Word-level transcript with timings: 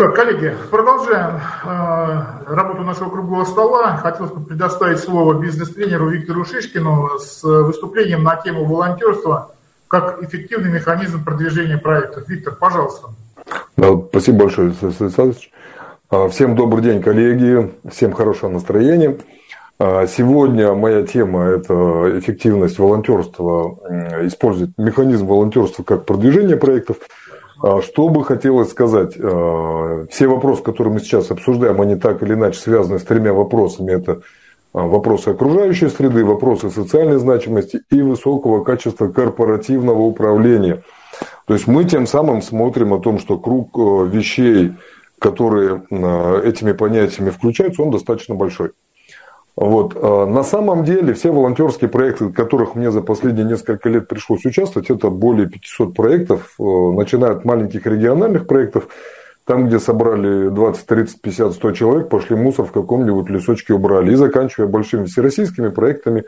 Так, 0.00 0.16
коллеги, 0.16 0.54
продолжаем 0.70 1.42
э, 1.62 2.54
работу 2.54 2.84
нашего 2.84 3.10
круглого 3.10 3.44
стола. 3.44 3.98
Хотелось 3.98 4.32
бы 4.32 4.42
предоставить 4.42 4.98
слово 4.98 5.34
бизнес-тренеру 5.34 6.08
Виктору 6.08 6.46
Шишкину 6.46 7.18
с 7.18 7.42
выступлением 7.42 8.22
на 8.22 8.36
тему 8.36 8.64
волонтерства 8.64 9.50
как 9.88 10.22
эффективный 10.22 10.70
механизм 10.70 11.22
продвижения 11.22 11.76
проектов. 11.76 12.26
Виктор, 12.30 12.54
пожалуйста. 12.54 13.08
Да, 13.76 13.88
спасибо 14.08 14.44
большое, 14.44 14.68
Александр 14.68 14.96
Александрович. 15.00 15.52
А, 16.08 16.28
всем 16.30 16.56
добрый 16.56 16.82
день, 16.82 17.02
коллеги. 17.02 17.70
Всем 17.92 18.14
хорошего 18.14 18.48
настроения. 18.48 19.18
А, 19.78 20.06
сегодня 20.06 20.72
моя 20.72 21.06
тема– 21.06 21.44
это 21.44 22.18
эффективность 22.18 22.78
волонтерства, 22.78 23.76
использовать 24.22 24.70
механизм 24.78 25.26
волонтерства 25.26 25.82
как 25.82 26.06
продвижение 26.06 26.56
проектов– 26.56 26.96
что 27.82 28.08
бы 28.08 28.24
хотелось 28.24 28.70
сказать? 28.70 29.14
А, 29.18 30.06
все 30.10 30.26
вопросы, 30.28 30.62
которые 30.62 30.94
мы 30.94 31.00
сейчас 31.00 31.30
обсуждаем, 31.30 31.80
они 31.80 31.96
так 31.96 32.22
или 32.22 32.34
иначе 32.34 32.58
связаны 32.58 32.98
с 32.98 33.04
тремя 33.04 33.34
вопросами. 33.34 33.92
Это 33.92 34.22
а, 34.72 34.86
вопросы 34.86 35.28
окружающей 35.28 35.88
среды, 35.88 36.24
вопросы 36.24 36.70
социальной 36.70 37.18
значимости 37.18 37.82
и 37.90 38.02
высокого 38.02 38.64
качества 38.64 39.08
корпоративного 39.08 40.00
управления. 40.00 40.82
То 41.46 41.54
есть 41.54 41.66
мы 41.66 41.84
тем 41.84 42.06
самым 42.06 42.40
смотрим 42.40 42.94
о 42.94 43.00
том, 43.00 43.18
что 43.18 43.38
круг 43.38 43.76
вещей, 43.76 44.72
которые 45.18 45.82
этими 46.44 46.72
понятиями 46.72 47.30
включаются, 47.30 47.82
он 47.82 47.90
достаточно 47.90 48.34
большой. 48.34 48.70
Вот. 49.56 49.96
А, 49.96 50.26
на 50.26 50.42
самом 50.42 50.84
деле 50.84 51.14
все 51.14 51.32
волонтерские 51.32 51.90
проекты, 51.90 52.26
в 52.26 52.32
которых 52.32 52.74
мне 52.74 52.90
за 52.90 53.02
последние 53.02 53.44
несколько 53.44 53.88
лет 53.88 54.08
пришлось 54.08 54.44
участвовать, 54.44 54.90
это 54.90 55.10
более 55.10 55.48
500 55.48 55.94
проектов, 55.94 56.54
э, 56.58 56.62
начиная 56.62 57.32
от 57.32 57.44
маленьких 57.44 57.84
региональных 57.86 58.46
проектов, 58.46 58.88
там, 59.44 59.66
где 59.66 59.80
собрали 59.80 60.48
20, 60.48 60.86
30, 60.86 61.20
50, 61.20 61.52
100 61.54 61.72
человек, 61.72 62.08
пошли 62.08 62.36
мусор 62.36 62.66
в 62.66 62.72
каком-нибудь 62.72 63.28
лесочке 63.28 63.74
убрали, 63.74 64.12
и 64.12 64.16
заканчивая 64.16 64.68
большими 64.68 65.06
всероссийскими 65.06 65.68
проектами 65.68 66.24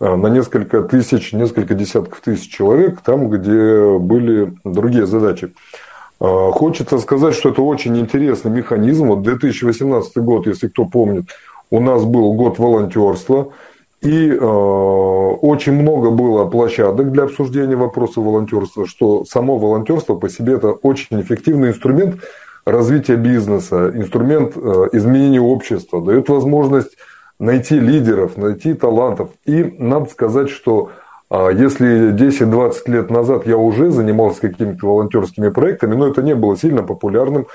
э, 0.00 0.14
на 0.14 0.28
несколько 0.28 0.82
тысяч, 0.82 1.32
несколько 1.32 1.74
десятков 1.74 2.20
тысяч 2.20 2.50
человек, 2.50 3.00
там, 3.00 3.30
где 3.30 3.98
были 3.98 4.52
другие 4.64 5.06
задачи. 5.06 5.54
Э, 6.20 6.50
хочется 6.52 6.98
сказать, 6.98 7.34
что 7.34 7.50
это 7.50 7.62
очень 7.62 7.96
интересный 7.98 8.50
механизм. 8.50 9.08
Вот 9.08 9.22
2018 9.22 10.16
год, 10.18 10.46
если 10.46 10.68
кто 10.68 10.84
помнит, 10.84 11.30
у 11.70 11.80
нас 11.80 12.04
был 12.04 12.32
год 12.34 12.58
волонтерства, 12.58 13.48
и 14.00 14.30
э, 14.30 14.36
очень 14.38 15.72
много 15.72 16.10
было 16.10 16.44
площадок 16.44 17.10
для 17.10 17.24
обсуждения 17.24 17.76
вопросов 17.76 18.24
волонтерства, 18.24 18.86
что 18.86 19.24
само 19.24 19.58
волонтерство 19.58 20.14
по 20.14 20.28
себе 20.28 20.54
это 20.54 20.70
очень 20.70 21.20
эффективный 21.20 21.70
инструмент 21.70 22.20
развития 22.64 23.16
бизнеса, 23.16 23.90
инструмент 23.94 24.56
э, 24.56 24.88
изменения 24.92 25.40
общества, 25.40 26.00
дает 26.00 26.28
возможность 26.28 26.96
найти 27.40 27.78
лидеров, 27.78 28.36
найти 28.36 28.74
талантов. 28.74 29.30
И 29.44 29.74
надо 29.78 30.06
сказать, 30.06 30.50
что 30.50 30.90
э, 31.30 31.50
если 31.54 32.12
10-20 32.12 32.74
лет 32.86 33.10
назад 33.10 33.46
я 33.46 33.56
уже 33.56 33.90
занимался 33.90 34.42
какими-то 34.42 34.86
волонтерскими 34.86 35.48
проектами, 35.48 35.94
но 35.96 36.06
это 36.06 36.22
не 36.22 36.34
было 36.34 36.56
сильно 36.56 36.84
популярным, 36.84 37.46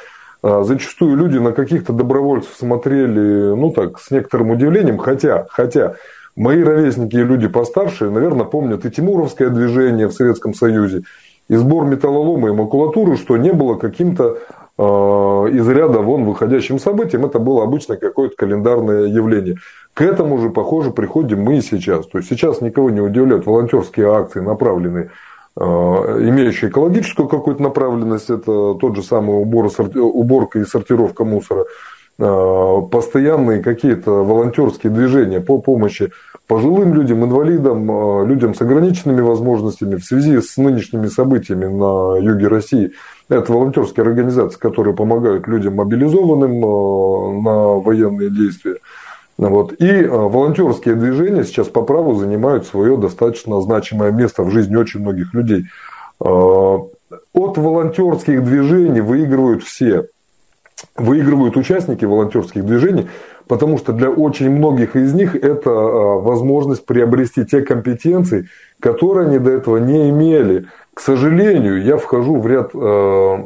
зачастую 0.43 1.15
люди 1.15 1.37
на 1.37 1.53
каких-то 1.53 1.93
добровольцев 1.93 2.51
смотрели, 2.57 3.55
ну 3.55 3.71
так, 3.71 3.99
с 3.99 4.11
некоторым 4.11 4.51
удивлением, 4.51 4.97
хотя, 4.97 5.47
хотя 5.49 5.95
мои 6.35 6.61
ровесники 6.63 7.15
и 7.15 7.23
люди 7.23 7.47
постарше, 7.47 8.09
наверное, 8.09 8.45
помнят 8.45 8.85
и 8.85 8.91
Тимуровское 8.91 9.49
движение 9.49 10.07
в 10.07 10.13
Советском 10.13 10.53
Союзе, 10.53 11.03
и 11.47 11.55
сбор 11.55 11.85
металлолома 11.85 12.49
и 12.49 12.53
макулатуры, 12.53 13.17
что 13.17 13.37
не 13.37 13.51
было 13.51 13.75
каким-то 13.75 14.37
э, 14.77 14.83
из 14.83 15.67
ряда 15.67 15.99
вон 15.99 16.25
выходящим 16.25 16.79
событием, 16.79 17.25
это 17.25 17.39
было 17.39 17.63
обычно 17.63 17.97
какое-то 17.97 18.35
календарное 18.35 19.05
явление. 19.05 19.57
К 19.93 20.01
этому 20.01 20.39
же, 20.39 20.49
похоже, 20.49 20.91
приходим 20.91 21.41
мы 21.41 21.57
и 21.57 21.61
сейчас. 21.61 22.07
То 22.07 22.17
есть 22.17 22.29
сейчас 22.29 22.61
никого 22.61 22.89
не 22.89 23.01
удивляют 23.01 23.45
волонтерские 23.45 24.11
акции, 24.11 24.39
направленные 24.39 25.11
имеющие 25.55 26.71
экологическую 26.71 27.27
какую-то 27.27 27.61
направленность, 27.61 28.29
это 28.29 28.73
тот 28.73 28.95
же 28.95 29.03
самый 29.03 29.39
убор, 29.39 29.69
уборка 29.95 30.59
и 30.59 30.65
сортировка 30.65 31.25
мусора, 31.25 31.65
э, 32.17 32.81
постоянные 32.91 33.61
какие-то 33.61 34.11
волонтерские 34.23 34.91
движения 34.91 35.41
по 35.41 35.59
помощи 35.59 36.11
пожилым 36.47 36.93
людям, 36.93 37.23
инвалидам, 37.23 37.89
э, 37.89 38.25
людям 38.25 38.53
с 38.55 38.61
ограниченными 38.61 39.21
возможностями 39.21 39.95
в 39.95 40.03
связи 40.03 40.41
с 40.41 40.57
нынешними 40.57 41.07
событиями 41.07 41.65
на 41.65 42.17
юге 42.17 42.47
России. 42.47 42.93
Это 43.29 43.53
волонтерские 43.53 44.05
организации, 44.05 44.59
которые 44.59 44.95
помогают 44.95 45.47
людям 45.47 45.75
мобилизованным 45.75 47.43
на 47.43 47.79
военные 47.79 48.29
действия. 48.29 48.77
Вот. 49.37 49.73
И 49.73 50.03
а, 50.03 50.09
волонтерские 50.09 50.95
движения 50.95 51.43
сейчас 51.43 51.67
по 51.67 51.81
праву 51.81 52.15
занимают 52.15 52.65
свое 52.65 52.97
достаточно 52.97 53.59
значимое 53.61 54.11
место 54.11 54.43
в 54.43 54.51
жизни 54.51 54.75
очень 54.75 55.01
многих 55.01 55.33
людей. 55.33 55.65
А, 56.19 56.85
от 57.33 57.57
волонтерских 57.57 58.43
движений 58.43 59.01
выигрывают 59.01 59.63
все. 59.63 60.07
Выигрывают 60.95 61.55
участники 61.55 62.03
волонтерских 62.05 62.65
движений, 62.65 63.07
потому 63.47 63.77
что 63.77 63.93
для 63.93 64.09
очень 64.09 64.51
многих 64.51 64.95
из 64.95 65.13
них 65.13 65.35
это 65.35 65.69
а, 65.69 66.19
возможность 66.19 66.85
приобрести 66.85 67.45
те 67.45 67.61
компетенции, 67.61 68.49
которые 68.79 69.27
они 69.27 69.39
до 69.39 69.51
этого 69.51 69.77
не 69.77 70.09
имели. 70.09 70.67
К 70.93 70.99
сожалению, 70.99 71.83
я 71.83 71.97
вхожу 71.97 72.39
в 72.39 72.45
ряд, 72.45 72.69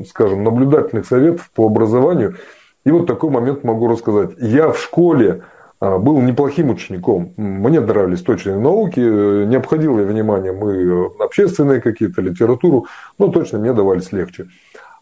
скажем, 0.10 0.44
наблюдательных 0.44 1.06
советов 1.06 1.50
по 1.56 1.66
образованию, 1.66 2.36
и 2.84 2.92
вот 2.92 3.08
такой 3.08 3.30
момент 3.30 3.64
могу 3.64 3.88
рассказать. 3.88 4.32
Я 4.38 4.70
в 4.70 4.80
школе 4.82 5.44
был 5.80 6.22
неплохим 6.22 6.70
учеником. 6.70 7.34
Мне 7.38 7.80
нравились 7.80 8.22
точные 8.22 8.58
науки, 8.58 9.00
не 9.00 9.56
обходил 9.56 10.00
я 10.00 10.06
внимание 10.06 10.52
мы 10.52 10.74
э, 10.74 11.24
общественные 11.24 11.82
какие-то, 11.82 12.22
литературу, 12.22 12.88
но 13.20 13.28
точно 13.28 13.60
мне 13.60 13.74
давались 13.74 14.12
легче. 14.12 14.48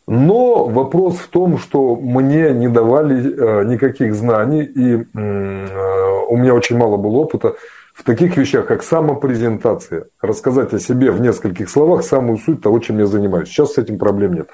Но 0.07 0.65
вопрос 0.65 1.15
в 1.15 1.27
том, 1.29 1.57
что 1.57 1.95
мне 1.95 2.51
не 2.51 2.67
давали 2.67 3.33
э, 3.33 3.65
никаких 3.65 4.13
знаний, 4.13 4.63
и 4.63 4.97
э, 4.97 6.25
у 6.27 6.37
меня 6.37 6.53
очень 6.53 6.77
мало 6.77 6.97
было 6.97 7.17
опыта 7.17 7.55
в 7.93 8.03
таких 8.03 8.37
вещах, 8.37 8.67
как 8.67 8.83
самопрезентация. 8.83 10.05
Рассказать 10.21 10.73
о 10.73 10.79
себе 10.79 11.11
в 11.11 11.21
нескольких 11.21 11.69
словах 11.69 12.03
самую 12.03 12.37
суть 12.37 12.61
того, 12.61 12.79
чем 12.79 12.99
я 12.99 13.05
занимаюсь. 13.05 13.47
Сейчас 13.47 13.73
с 13.73 13.77
этим 13.77 13.97
проблем 13.97 14.33
нет. 14.33 14.49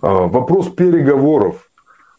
А, 0.00 0.26
вопрос 0.26 0.68
переговоров 0.70 1.67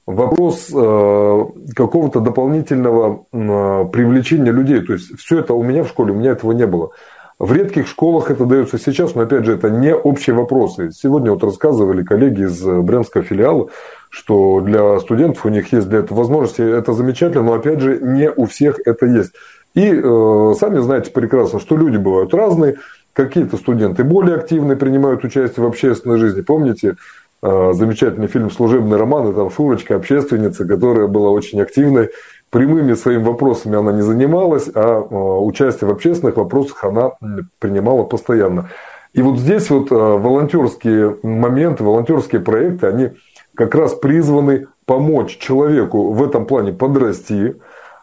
вопрос 0.09 0.69
э, 0.73 1.45
какого-то 1.75 2.19
дополнительного 2.19 3.25
э, 3.31 3.85
привлечения 3.91 4.51
людей. 4.51 4.81
То 4.81 4.93
есть 4.93 5.17
все 5.19 5.39
это 5.39 5.53
у 5.53 5.63
меня 5.63 5.83
в 5.83 5.87
школе, 5.87 6.13
у 6.13 6.15
меня 6.15 6.31
этого 6.31 6.51
не 6.51 6.65
было. 6.65 6.89
В 7.37 7.53
редких 7.53 7.87
школах 7.87 8.31
это 8.31 8.45
дается 8.45 8.77
сейчас, 8.77 9.15
но 9.15 9.21
опять 9.21 9.45
же 9.45 9.53
это 9.53 9.69
не 9.69 9.95
общие 9.95 10.35
вопросы. 10.35 10.91
Сегодня 10.91 11.31
вот 11.31 11.43
рассказывали 11.43 12.03
коллеги 12.03 12.41
из 12.41 12.61
Брянского 12.61 13.23
филиала, 13.23 13.69
что 14.09 14.59
для 14.59 14.99
студентов 14.99 15.45
у 15.45 15.49
них 15.49 15.71
есть 15.71 15.87
для 15.87 15.99
этого 15.99 16.17
возможности, 16.17 16.61
это 16.61 16.93
замечательно, 16.93 17.43
но 17.43 17.53
опять 17.53 17.79
же 17.79 17.99
не 18.01 18.29
у 18.29 18.45
всех 18.45 18.79
это 18.85 19.05
есть. 19.05 19.31
И 19.75 19.85
э, 19.85 20.53
сами 20.59 20.79
знаете 20.79 21.11
прекрасно, 21.11 21.59
что 21.59 21.77
люди 21.77 21.97
бывают 21.97 22.33
разные, 22.33 22.77
какие-то 23.13 23.57
студенты 23.57 24.03
более 24.03 24.35
активные 24.35 24.75
принимают 24.75 25.23
участие 25.23 25.63
в 25.63 25.67
общественной 25.67 26.17
жизни. 26.17 26.41
Помните, 26.41 26.95
замечательный 27.41 28.27
фильм 28.27 28.51
«Служебный 28.51 28.97
роман», 28.97 29.29
и 29.29 29.33
там 29.33 29.50
Шурочка, 29.50 29.95
общественница, 29.95 30.66
которая 30.66 31.07
была 31.07 31.29
очень 31.29 31.61
активной, 31.61 32.09
прямыми 32.50 32.94
своими 32.94 33.23
вопросами 33.23 33.77
она 33.77 33.91
не 33.91 34.01
занималась, 34.01 34.69
а 34.73 35.01
э, 35.01 35.16
участие 35.16 35.89
в 35.89 35.94
общественных 35.94 36.38
вопросах 36.38 36.83
она 36.83 37.11
принимала 37.59 38.03
постоянно. 38.03 38.69
И 39.13 39.22
вот 39.22 39.39
здесь 39.39 39.69
вот 39.69 39.91
э, 39.91 39.95
волонтерские 39.95 41.17
моменты, 41.23 41.83
волонтерские 41.83 42.41
проекты, 42.41 42.88
они 42.88 43.09
как 43.56 43.75
раз 43.75 43.94
призваны 43.94 44.67
помочь 44.85 45.38
человеку 45.38 46.12
в 46.12 46.24
этом 46.24 46.45
плане 46.45 46.74
подрасти, 46.74 47.56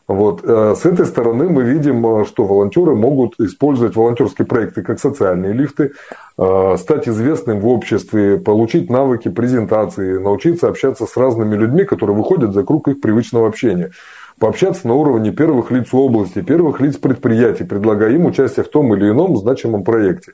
вот. 0.08 0.43
Э, 0.44 0.75
с 0.76 0.87
этой 0.87 1.05
стороны 1.05 1.49
мы 1.49 1.64
видим, 1.64 2.06
э, 2.06 2.25
что 2.25 2.44
волонтеры 2.44 2.94
могут 2.94 3.41
использовать 3.41 3.97
волонтерские 3.97 4.47
проекты 4.47 4.82
как 4.82 5.00
социальные 5.00 5.53
лифты, 5.53 5.93
э, 6.38 6.76
стать 6.79 7.08
известным 7.08 7.61
в 7.61 7.67
обществе, 7.67 8.38
получить 8.38 8.88
навыки 8.88 9.29
презентации, 9.29 10.19
научиться 10.19 10.69
общаться 10.69 11.06
с 11.06 11.17
разными 11.17 11.56
людьми, 11.56 11.85
которые 11.85 12.17
выходят 12.17 12.53
за 12.53 12.62
круг 12.62 12.88
их 12.88 13.00
привычного 13.00 13.49
общения 13.49 13.91
пообщаться 14.38 14.87
на 14.87 14.94
уровне 14.94 15.32
первых 15.32 15.70
лиц 15.70 15.88
области, 15.93 16.43
первых 16.43 16.81
лиц 16.81 16.97
предприятий, 16.97 17.64
предлагая 17.64 18.12
им 18.12 18.26
участие 18.26 18.64
в 18.64 18.69
том 18.69 18.94
или 18.94 19.09
ином 19.09 19.37
значимом 19.37 19.82
проекте. 19.82 20.32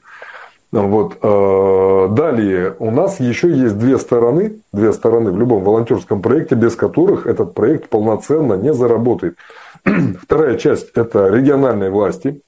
Вот. 0.72 1.20
Далее, 2.14 2.74
у 2.78 2.90
нас 2.90 3.20
еще 3.20 3.50
есть 3.50 3.78
две 3.78 3.98
стороны, 3.98 4.60
две 4.72 4.92
стороны 4.94 5.30
в 5.30 5.38
любом 5.38 5.62
волонтерском 5.62 6.22
проекте, 6.22 6.54
без 6.54 6.74
которых 6.76 7.26
этот 7.26 7.52
проект 7.52 7.90
полноценно 7.90 8.54
не 8.54 8.72
заработает. 8.72 9.36
Вторая 10.22 10.56
часть– 10.56 10.90
это 10.94 11.28
региональные 11.28 11.90
власти. 11.90 12.40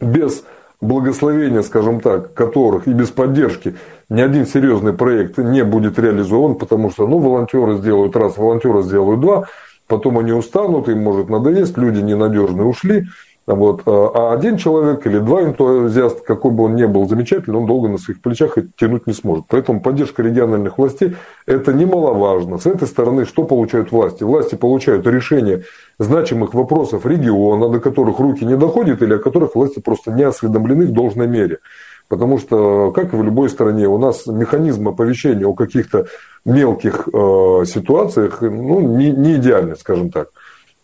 Без 0.00 0.42
благословения, 0.80 1.62
скажем 1.62 2.00
так, 2.00 2.34
которых 2.34 2.86
и 2.86 2.92
без 2.92 3.10
поддержки 3.10 3.74
ни 4.08 4.20
один 4.20 4.46
серьезный 4.46 4.92
проект 4.92 5.38
не 5.38 5.64
будет 5.64 5.98
реализован, 5.98 6.54
потому 6.54 6.90
что 6.90 7.06
ну, 7.06 7.18
волонтеры 7.18 7.76
сделают 7.78 8.16
раз, 8.16 8.36
волонтеры 8.36 8.82
сделают 8.82 9.20
два, 9.20 9.46
потом 9.86 10.18
они 10.18 10.32
устанут, 10.32 10.88
им 10.88 11.02
может 11.02 11.28
надоесть, 11.28 11.76
люди 11.76 12.00
ненадежные 12.00 12.66
ушли, 12.66 13.06
вот. 13.54 13.82
А, 13.86 14.10
а 14.14 14.32
один 14.34 14.58
человек 14.58 15.06
или 15.06 15.18
два 15.18 15.42
энтузиаста, 15.42 16.22
какой 16.22 16.50
бы 16.50 16.64
он 16.64 16.76
ни 16.76 16.84
был 16.84 17.08
замечательный, 17.08 17.56
он 17.56 17.66
долго 17.66 17.88
на 17.88 17.96
своих 17.96 18.20
плечах 18.20 18.58
и 18.58 18.68
тянуть 18.76 19.06
не 19.06 19.14
сможет. 19.14 19.46
Поэтому 19.48 19.80
поддержка 19.80 20.22
региональных 20.22 20.76
властей– 20.76 21.16
это 21.46 21.72
немаловажно. 21.72 22.58
С 22.58 22.66
этой 22.66 22.86
стороны, 22.86 23.24
что 23.24 23.44
получают 23.44 23.90
власти? 23.90 24.22
Власти 24.22 24.54
получают 24.54 25.06
решение 25.06 25.64
значимых 25.98 26.52
вопросов 26.52 27.06
региона, 27.06 27.70
до 27.70 27.80
которых 27.80 28.18
руки 28.18 28.44
не 28.44 28.56
доходят 28.56 29.00
или 29.02 29.14
о 29.14 29.18
которых 29.18 29.54
власти 29.54 29.80
просто 29.80 30.12
не 30.12 30.24
осведомлены 30.24 30.84
в 30.84 30.92
должной 30.92 31.26
мере. 31.26 31.60
Потому 32.08 32.38
что, 32.38 32.90
как 32.90 33.14
и 33.14 33.16
в 33.16 33.22
любой 33.22 33.48
стране, 33.48 33.88
у 33.88 33.96
нас 33.96 34.26
механизм 34.26 34.88
оповещения 34.88 35.46
о 35.46 35.54
каких-то 35.54 36.06
мелких 36.44 37.08
э, 37.08 37.64
ситуациях 37.66 38.42
ну, 38.42 38.80
не, 38.80 39.10
не 39.10 39.36
идеальный, 39.36 39.76
скажем 39.76 40.10
так 40.10 40.28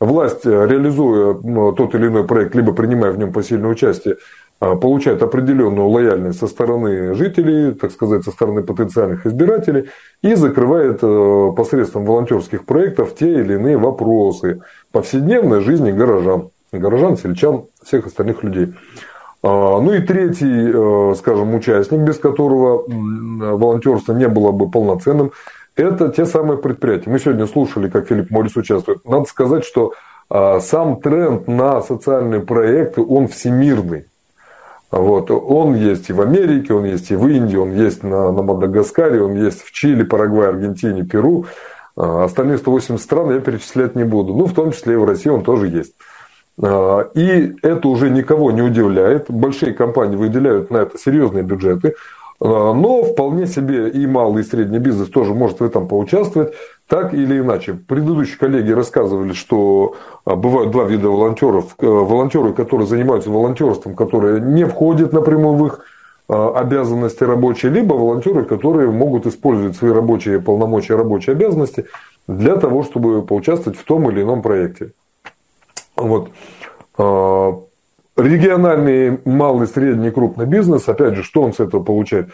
власть, 0.04 0.46
э, 0.46 0.66
реализуя 0.66 1.36
ну, 1.42 1.72
тот 1.72 1.94
или 1.94 2.06
иной 2.06 2.24
проект, 2.24 2.54
либо 2.54 2.72
принимая 2.72 3.12
в 3.12 3.18
нем 3.18 3.32
посильное 3.32 3.70
участие, 3.70 4.16
а, 4.60 4.76
получает 4.76 5.22
определенную 5.22 5.88
лояльность 5.88 6.38
со 6.38 6.46
стороны 6.46 7.14
жителей, 7.14 7.72
так 7.72 7.90
сказать, 7.90 8.24
со 8.24 8.30
стороны 8.30 8.62
потенциальных 8.62 9.26
избирателей 9.26 9.90
и 10.22 10.34
закрывает 10.34 11.00
э, 11.02 11.52
посредством 11.56 12.04
волонтерских 12.04 12.64
проектов 12.64 13.14
те 13.14 13.30
или 13.40 13.54
иные 13.54 13.76
вопросы 13.76 14.60
повседневной 14.92 15.60
жизни 15.60 15.90
горожан, 15.90 16.50
горожан, 16.72 17.16
сельчан, 17.16 17.64
всех 17.82 18.06
остальных 18.06 18.42
людей. 18.42 18.72
А, 19.42 19.80
ну 19.80 19.92
и 19.92 20.00
третий, 20.00 20.70
э, 20.72 21.14
скажем, 21.16 21.54
участник, 21.54 22.00
без 22.00 22.18
которого 22.18 22.84
волонтерство 22.86 24.14
не 24.14 24.28
было 24.28 24.52
бы 24.52 24.70
полноценным, 24.70 25.32
это 25.76 26.08
те 26.08 26.24
самые 26.24 26.58
предприятия. 26.58 27.10
Мы 27.10 27.18
сегодня 27.18 27.46
слушали, 27.46 27.88
как 27.88 28.06
Филипп 28.06 28.30
Моррис 28.30 28.56
участвует. 28.56 29.04
Надо 29.04 29.24
сказать, 29.24 29.64
что 29.64 29.92
а, 30.30 30.60
сам 30.60 31.00
тренд 31.00 31.48
на 31.48 31.80
социальные 31.82 32.40
проекты, 32.40 33.02
он 33.02 33.28
всемирный. 33.28 34.06
Вот. 34.90 35.30
Он 35.30 35.74
есть 35.74 36.10
и 36.10 36.12
в 36.12 36.20
Америке, 36.20 36.72
он 36.74 36.84
есть 36.84 37.10
и 37.10 37.16
в 37.16 37.26
Индии, 37.26 37.56
он 37.56 37.72
есть 37.72 38.02
на, 38.02 38.30
на 38.30 38.42
Мадагаскаре, 38.42 39.22
он 39.22 39.34
есть 39.34 39.62
в 39.62 39.72
Чили, 39.72 40.04
Парагвае, 40.04 40.50
Аргентине, 40.50 41.04
Перу. 41.04 41.46
А, 41.96 42.24
остальные 42.24 42.58
180 42.58 43.02
стран 43.02 43.32
я 43.32 43.40
перечислять 43.40 43.96
не 43.96 44.04
буду. 44.04 44.34
Ну, 44.34 44.46
в 44.46 44.54
том 44.54 44.72
числе 44.72 44.94
и 44.94 44.96
в 44.96 45.04
России 45.04 45.30
он 45.30 45.42
тоже 45.42 45.68
есть. 45.68 45.94
А, 46.62 47.10
и 47.14 47.56
это 47.62 47.88
уже 47.88 48.10
никого 48.10 48.52
не 48.52 48.62
удивляет. 48.62 49.30
Большие 49.30 49.74
компании 49.74 50.16
выделяют 50.16 50.70
на 50.70 50.78
это 50.78 50.96
серьезные 50.98 51.42
бюджеты. 51.42 51.94
А, 52.40 52.72
но 52.74 53.02
вполне 53.02 53.46
себе 53.46 53.88
и 53.88 54.06
малый, 54.06 54.42
и 54.42 54.46
средний 54.46 54.78
бизнес 54.78 55.08
тоже 55.08 55.34
может 55.34 55.60
в 55.60 55.64
этом 55.64 55.88
поучаствовать, 55.88 56.54
так 56.88 57.14
или 57.14 57.38
иначе. 57.38 57.74
Предыдущие 57.74 58.38
коллеги 58.38 58.72
рассказывали, 58.72 59.32
что 59.32 59.94
а, 60.24 60.36
бывают 60.36 60.70
два 60.70 60.84
вида 60.84 61.08
волонтеров. 61.08 61.74
Э, 61.78 61.86
волонтеры, 61.86 62.52
которые 62.52 62.86
занимаются 62.86 63.30
волонтерством, 63.30 63.94
которые 63.94 64.40
не 64.40 64.64
входят 64.64 65.12
напрямую 65.12 65.56
в 65.56 65.66
их 65.66 65.80
обязанности 66.26 67.22
рабочие, 67.22 67.70
либо 67.70 67.92
волонтеры, 67.92 68.46
которые 68.46 68.90
могут 68.90 69.26
использовать 69.26 69.76
свои 69.76 69.92
рабочие 69.92 70.40
полномочия, 70.40 70.96
рабочие 70.96 71.34
обязанности 71.34 71.84
для 72.26 72.56
того, 72.56 72.82
чтобы 72.82 73.20
поучаствовать 73.20 73.78
в 73.78 73.84
том 73.84 74.10
или 74.10 74.22
ином 74.22 74.40
проекте. 74.40 74.92
Вот. 75.96 76.30
Региональный 78.16 79.18
малый, 79.24 79.66
средний, 79.66 80.10
крупный 80.10 80.46
бизнес, 80.46 80.88
опять 80.88 81.16
же, 81.16 81.24
что 81.24 81.42
он 81.42 81.52
с 81.52 81.58
этого 81.58 81.82
получает? 81.82 82.28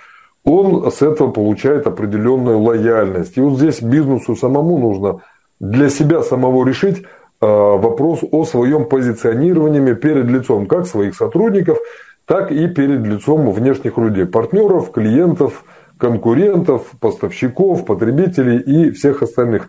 Он 0.44 0.90
с 0.90 1.00
этого 1.00 1.30
получает 1.30 1.86
определенную 1.86 2.58
лояльность. 2.58 3.38
И 3.38 3.40
вот 3.40 3.58
здесь 3.58 3.80
бизнесу 3.80 4.36
самому 4.36 4.78
нужно 4.78 5.22
для 5.58 5.88
себя 5.88 6.22
самого 6.22 6.66
решить 6.66 7.04
а, 7.40 7.76
вопрос 7.76 8.20
о 8.30 8.44
своем 8.44 8.86
позиционировании 8.86 9.94
перед 9.94 10.26
лицом 10.26 10.66
как 10.66 10.86
своих 10.86 11.14
сотрудников, 11.14 11.78
так 12.26 12.52
и 12.52 12.68
перед 12.68 13.06
лицом 13.06 13.50
внешних 13.50 13.96
людей, 13.96 14.26
партнеров, 14.26 14.92
клиентов, 14.92 15.64
конкурентов, 15.96 16.90
поставщиков, 17.00 17.86
потребителей 17.86 18.58
и 18.58 18.90
всех 18.90 19.22
остальных. 19.22 19.68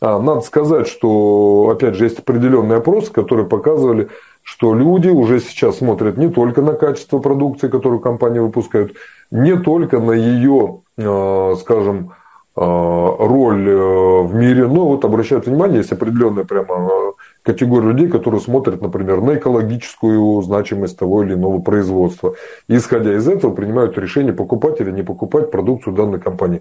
А, 0.00 0.18
надо 0.18 0.40
сказать, 0.40 0.88
что, 0.88 1.70
опять 1.72 1.94
же, 1.94 2.04
есть 2.04 2.18
определенные 2.18 2.78
опросы, 2.78 3.12
которые 3.12 3.46
показывали, 3.46 4.08
что 4.42 4.74
люди 4.74 5.08
уже 5.08 5.40
сейчас 5.40 5.78
смотрят 5.78 6.16
не 6.16 6.28
только 6.28 6.62
на 6.62 6.72
качество 6.72 7.18
продукции, 7.18 7.68
которую 7.68 8.00
компания 8.00 8.40
выпускает, 8.40 8.96
не 9.30 9.56
только 9.56 10.00
на 10.00 10.12
ее, 10.12 10.80
э, 10.96 11.54
скажем, 11.60 12.12
э, 12.56 12.60
роль 12.60 13.68
э, 13.68 14.22
в 14.22 14.34
мире, 14.34 14.66
но 14.66 14.86
вот 14.86 15.04
обращают 15.04 15.46
внимание, 15.46 15.78
есть 15.78 15.92
определенная 15.92 16.44
прямо 16.44 17.12
категория 17.42 17.88
людей, 17.88 18.08
которые 18.08 18.40
смотрят, 18.40 18.82
например, 18.82 19.20
на 19.20 19.36
экологическую 19.36 20.42
значимость 20.42 20.98
того 20.98 21.22
или 21.22 21.34
иного 21.34 21.60
производства. 21.60 22.34
И, 22.68 22.76
исходя 22.76 23.14
из 23.14 23.26
этого, 23.26 23.54
принимают 23.54 23.96
решение, 23.98 24.32
покупать 24.32 24.80
или 24.80 24.90
не 24.90 25.02
покупать 25.02 25.50
продукцию 25.50 25.94
данной 25.94 26.20
компании. 26.20 26.60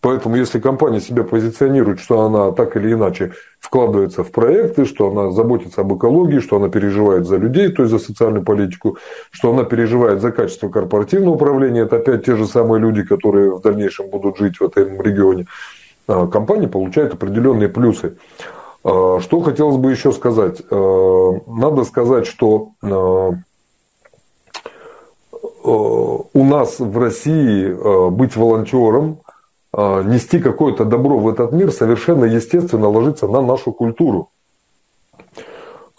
Поэтому, 0.00 0.36
если 0.36 0.60
компания 0.60 1.00
себя 1.00 1.24
позиционирует, 1.24 2.00
что 2.00 2.22
она 2.22 2.52
так 2.52 2.76
или 2.76 2.92
иначе 2.92 3.32
вкладывается 3.58 4.24
в 4.24 4.30
проекты, 4.30 4.84
что 4.84 5.10
она 5.10 5.30
заботится 5.30 5.82
об 5.82 5.94
экологии, 5.94 6.38
что 6.38 6.56
она 6.56 6.68
переживает 6.68 7.26
за 7.26 7.36
людей, 7.36 7.68
то 7.68 7.82
есть 7.82 7.92
за 7.92 7.98
социальную 7.98 8.44
политику, 8.44 8.96
что 9.30 9.52
она 9.52 9.64
переживает 9.64 10.20
за 10.20 10.32
качество 10.32 10.68
корпоративного 10.68 11.34
управления, 11.34 11.80
это 11.80 11.96
опять 11.96 12.24
те 12.24 12.36
же 12.36 12.46
самые 12.46 12.80
люди, 12.80 13.02
которые 13.02 13.54
в 13.54 13.60
дальнейшем 13.60 14.08
будут 14.08 14.38
жить 14.38 14.58
в 14.58 14.64
этом 14.64 15.00
регионе, 15.02 15.46
а, 16.08 16.26
компания 16.26 16.68
получает 16.68 17.12
определенные 17.12 17.68
плюсы. 17.68 18.16
А, 18.82 19.20
что 19.20 19.40
хотелось 19.40 19.76
бы 19.76 19.90
еще 19.90 20.12
сказать? 20.12 20.62
А, 20.70 21.32
надо 21.46 21.84
сказать, 21.84 22.26
что 22.26 22.70
а, 22.82 23.32
у 25.62 26.44
нас 26.44 26.78
в 26.78 26.98
России 26.98 28.10
быть 28.10 28.34
волонтером, 28.34 29.20
нести 29.72 30.40
какое-то 30.40 30.84
добро 30.84 31.18
в 31.18 31.28
этот 31.28 31.52
мир 31.52 31.70
совершенно 31.70 32.24
естественно 32.24 32.88
ложится 32.88 33.28
на 33.28 33.42
нашу 33.42 33.72
культуру. 33.72 34.30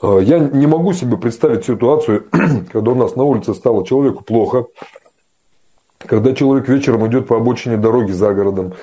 Я 0.01 0.39
не 0.39 0.65
могу 0.65 0.93
себе 0.93 1.15
представить 1.15 1.65
ситуацию, 1.65 2.25
когда 2.73 2.91
у 2.91 2.95
нас 2.95 3.15
на 3.15 3.23
улице 3.23 3.53
стало 3.53 3.85
человеку 3.85 4.23
плохо, 4.23 4.65
когда 5.99 6.33
человек 6.33 6.67
вечером 6.67 7.05
идет 7.07 7.27
по 7.27 7.37
обочине 7.37 7.77
дороги 7.77 8.11
за 8.11 8.33
городом, 8.33 8.73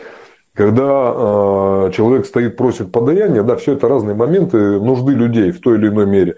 когда 0.59 1.15
э, 1.15 1.91
человек 1.93 2.27
стоит, 2.27 2.57
просит 2.57 2.91
подаяния, 2.91 3.45
да, 3.45 3.55
все 3.55 3.75
это 3.75 3.87
разные 3.87 4.17
моменты 4.17 4.81
нужды 4.81 5.13
людей 5.13 5.53
в 5.53 5.61
той 5.61 5.79
или 5.79 5.87
иной 5.87 6.05
мере. 6.07 6.35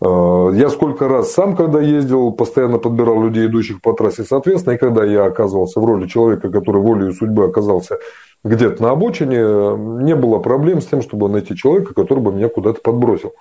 Э, 0.00 0.52
я 0.54 0.68
сколько 0.70 1.08
раз 1.08 1.32
сам, 1.32 1.56
когда 1.56 1.80
ездил, 1.80 2.30
постоянно 2.30 2.78
подбирал 2.78 3.20
людей, 3.20 3.46
идущих 3.46 3.82
по 3.82 3.92
трассе, 3.92 4.22
соответственно, 4.22 4.74
и 4.74 4.78
когда 4.78 5.04
я 5.04 5.24
оказывался 5.24 5.80
в 5.80 5.84
роли 5.84 6.06
человека, 6.06 6.48
который 6.48 6.80
волею 6.80 7.12
судьбы 7.12 7.42
оказался 7.42 7.98
где-то 8.44 8.80
на 8.84 8.92
обочине, 8.92 9.38
не 10.04 10.14
было 10.14 10.38
проблем 10.38 10.80
с 10.80 10.86
тем, 10.86 11.02
чтобы 11.02 11.28
найти 11.28 11.56
человека, 11.56 11.92
который 11.92 12.20
бы 12.20 12.32
меня 12.32 12.48
куда-то 12.48 12.80
подбросил. 12.80 13.32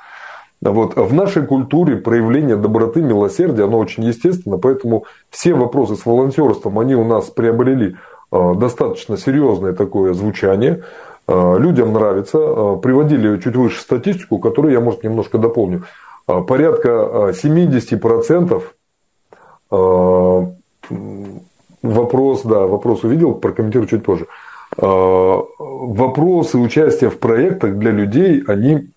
Вот. 0.61 0.95
В 0.95 1.13
нашей 1.13 1.45
культуре 1.45 1.97
проявление 1.97 2.55
доброты, 2.55 3.03
милосердия, 3.03 3.65
оно 3.65 3.77
очень 3.77 4.05
естественно, 4.05 4.57
поэтому 4.57 5.05
все 5.29 5.53
вопросы 5.53 5.95
с 5.95 6.03
волонтерством, 6.03 6.79
они 6.79 6.95
у 6.95 7.03
нас 7.03 7.25
приобрели 7.25 7.97
достаточно 8.55 9.17
серьезное 9.17 9.73
такое 9.73 10.13
звучание. 10.13 10.83
Э, 11.27 11.57
людям 11.57 11.93
нравится. 11.93 12.37
Э, 12.37 12.77
приводили 12.81 13.39
чуть 13.39 13.55
выше 13.55 13.81
статистику, 13.81 14.39
которую 14.39 14.73
я, 14.73 14.79
может, 14.79 15.03
немножко 15.03 15.37
дополню. 15.37 15.83
Порядка 16.25 17.33
70% 17.33 18.63
вопрос, 21.83 22.41
да, 22.43 22.59
вопрос 22.65 23.03
увидел, 23.03 23.35
прокомментирую 23.35 23.87
чуть 23.87 24.03
позже. 24.03 24.25
Вопросы 24.75 26.57
участия 26.57 27.11
в 27.11 27.19
проектах 27.19 27.77
для 27.77 27.91
людей, 27.91 28.41
они 28.47 28.89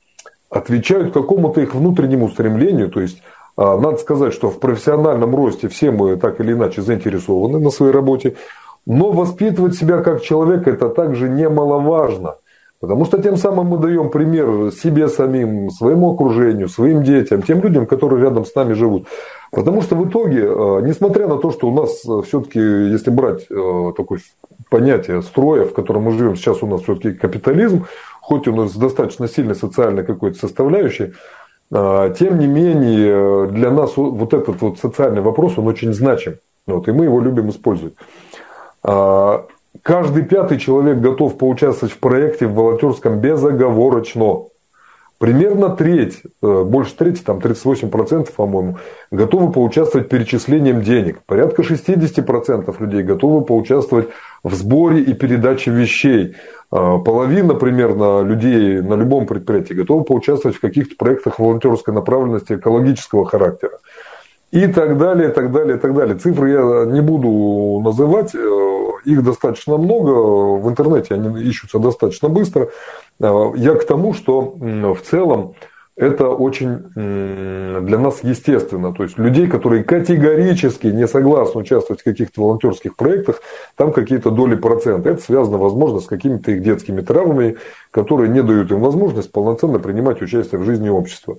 отвечают 0.48 1.12
какому-то 1.12 1.60
их 1.60 1.74
внутреннему 1.74 2.30
стремлению, 2.30 2.88
то 2.88 3.02
есть 3.02 3.22
надо 3.58 3.98
сказать, 3.98 4.32
что 4.32 4.48
в 4.48 4.58
профессиональном 4.58 5.36
росте 5.36 5.68
все 5.68 5.90
мы 5.90 6.16
так 6.16 6.40
или 6.40 6.54
иначе 6.54 6.80
заинтересованы 6.80 7.58
на 7.58 7.68
своей 7.68 7.92
работе. 7.92 8.36
Но 8.88 9.12
воспитывать 9.12 9.76
себя 9.76 9.98
как 9.98 10.22
человека 10.22 10.70
это 10.70 10.88
также 10.88 11.28
немаловажно. 11.28 12.36
Потому 12.80 13.04
что 13.04 13.20
тем 13.20 13.36
самым 13.36 13.66
мы 13.66 13.78
даем 13.78 14.08
пример 14.08 14.72
себе 14.72 15.08
самим, 15.08 15.68
своему 15.68 16.14
окружению, 16.14 16.68
своим 16.68 17.02
детям, 17.02 17.42
тем 17.42 17.60
людям, 17.60 17.86
которые 17.86 18.22
рядом 18.22 18.46
с 18.46 18.54
нами 18.54 18.72
живут. 18.72 19.06
Потому 19.50 19.82
что 19.82 19.94
в 19.94 20.08
итоге, 20.08 20.40
э, 20.42 20.80
несмотря 20.84 21.28
на 21.28 21.36
то, 21.36 21.50
что 21.50 21.68
у 21.68 21.74
нас 21.74 22.02
э, 22.06 22.22
все-таки, 22.26 22.58
если 22.58 23.10
брать 23.10 23.46
э, 23.50 23.92
такое 23.94 24.20
понятие 24.70 25.20
строя, 25.20 25.66
в 25.66 25.74
котором 25.74 26.04
мы 26.04 26.12
живем, 26.12 26.36
сейчас 26.36 26.62
у 26.62 26.66
нас 26.66 26.82
все-таки 26.82 27.12
капитализм, 27.12 27.84
хоть 28.22 28.48
у 28.48 28.56
нас 28.56 28.74
достаточно 28.74 29.28
сильной 29.28 29.54
социальной 29.54 30.04
какой-то 30.04 30.38
составляющей, 30.38 31.12
Тем 31.70 32.38
не 32.38 32.46
менее, 32.46 33.48
для 33.48 33.70
нас 33.70 33.96
вот 33.96 34.32
этот 34.32 34.62
вот 34.62 34.78
социальный 34.78 35.20
вопрос, 35.20 35.58
он 35.58 35.66
очень 35.66 35.92
значим. 35.92 36.36
Вот, 36.66 36.88
и 36.88 36.92
мы 36.92 37.04
его 37.04 37.20
любим 37.20 37.48
использовать. 37.50 37.94
Каждый 38.82 40.22
пятый 40.24 40.58
человек 40.58 40.98
готов 40.98 41.38
поучаствовать 41.38 41.94
в 41.94 41.98
проекте 41.98 42.46
в 42.46 42.54
волонтерском 42.54 43.20
безоговорочно. 43.20 44.44
Примерно 45.18 45.70
треть, 45.70 46.22
э, 46.42 46.62
больше 46.62 46.94
трети, 46.94 47.22
там 47.22 47.40
38%, 47.40 48.32
по-моему, 48.36 48.76
готовы 49.10 49.50
поучаствовать 49.50 50.08
перечислением 50.08 50.82
денег. 50.82 51.22
Порядка 51.26 51.64
60% 51.64 52.80
людей 52.80 53.02
готовы 53.02 53.44
поучаствовать 53.44 54.08
в 54.44 54.54
сборе 54.54 55.02
и 55.02 55.14
передаче 55.14 55.72
вещей. 55.72 56.36
Э, 56.70 56.98
половина 57.04 57.54
примерно 57.54 58.22
людей 58.22 58.80
на 58.80 58.94
любом 58.94 59.26
предприятии 59.26 59.74
готовы 59.74 60.04
поучаствовать 60.04 60.56
в 60.56 60.60
каких-то 60.60 60.94
проектах 60.96 61.40
волонтерской 61.40 61.92
направленности 61.92 62.52
экологического 62.52 63.26
характера. 63.26 63.78
И 64.50 64.66
так 64.66 64.96
далее, 64.96 65.28
так 65.28 65.52
далее, 65.52 65.76
так 65.76 65.94
далее. 65.94 66.16
Цифры 66.16 66.50
я 66.50 66.84
не 66.86 67.02
буду 67.02 67.82
называть, 67.84 68.34
э, 68.34 68.90
их 69.04 69.22
достаточно 69.22 69.76
много, 69.76 70.10
в 70.58 70.68
интернете 70.68 71.14
они 71.14 71.42
ищутся 71.42 71.78
достаточно 71.78 72.30
быстро. 72.30 72.70
Э, 73.20 73.50
я 73.56 73.74
к 73.74 73.84
тому, 73.84 74.14
что 74.14 74.54
в 74.58 75.00
целом 75.02 75.54
это 75.96 76.28
очень 76.28 76.78
для 76.94 77.98
нас 77.98 78.20
естественно. 78.22 78.94
То 78.94 79.02
есть 79.02 79.18
людей, 79.18 79.48
которые 79.48 79.82
категорически 79.82 80.86
не 80.86 81.08
согласны 81.08 81.60
участвовать 81.60 82.02
в 82.02 82.04
каких-то 82.04 82.40
волонтерских 82.40 82.94
проектах, 82.94 83.42
там 83.76 83.92
какие-то 83.92 84.30
доли 84.30 84.54
процента. 84.54 85.10
Это 85.10 85.20
связано, 85.20 85.58
возможно, 85.58 85.98
с 85.98 86.06
какими-то 86.06 86.52
их 86.52 86.62
детскими 86.62 87.00
травмами, 87.00 87.56
которые 87.90 88.30
не 88.30 88.44
дают 88.44 88.70
им 88.70 88.80
возможность 88.80 89.32
полноценно 89.32 89.80
принимать 89.80 90.22
участие 90.22 90.60
в 90.60 90.64
жизни 90.64 90.88
общества. 90.88 91.36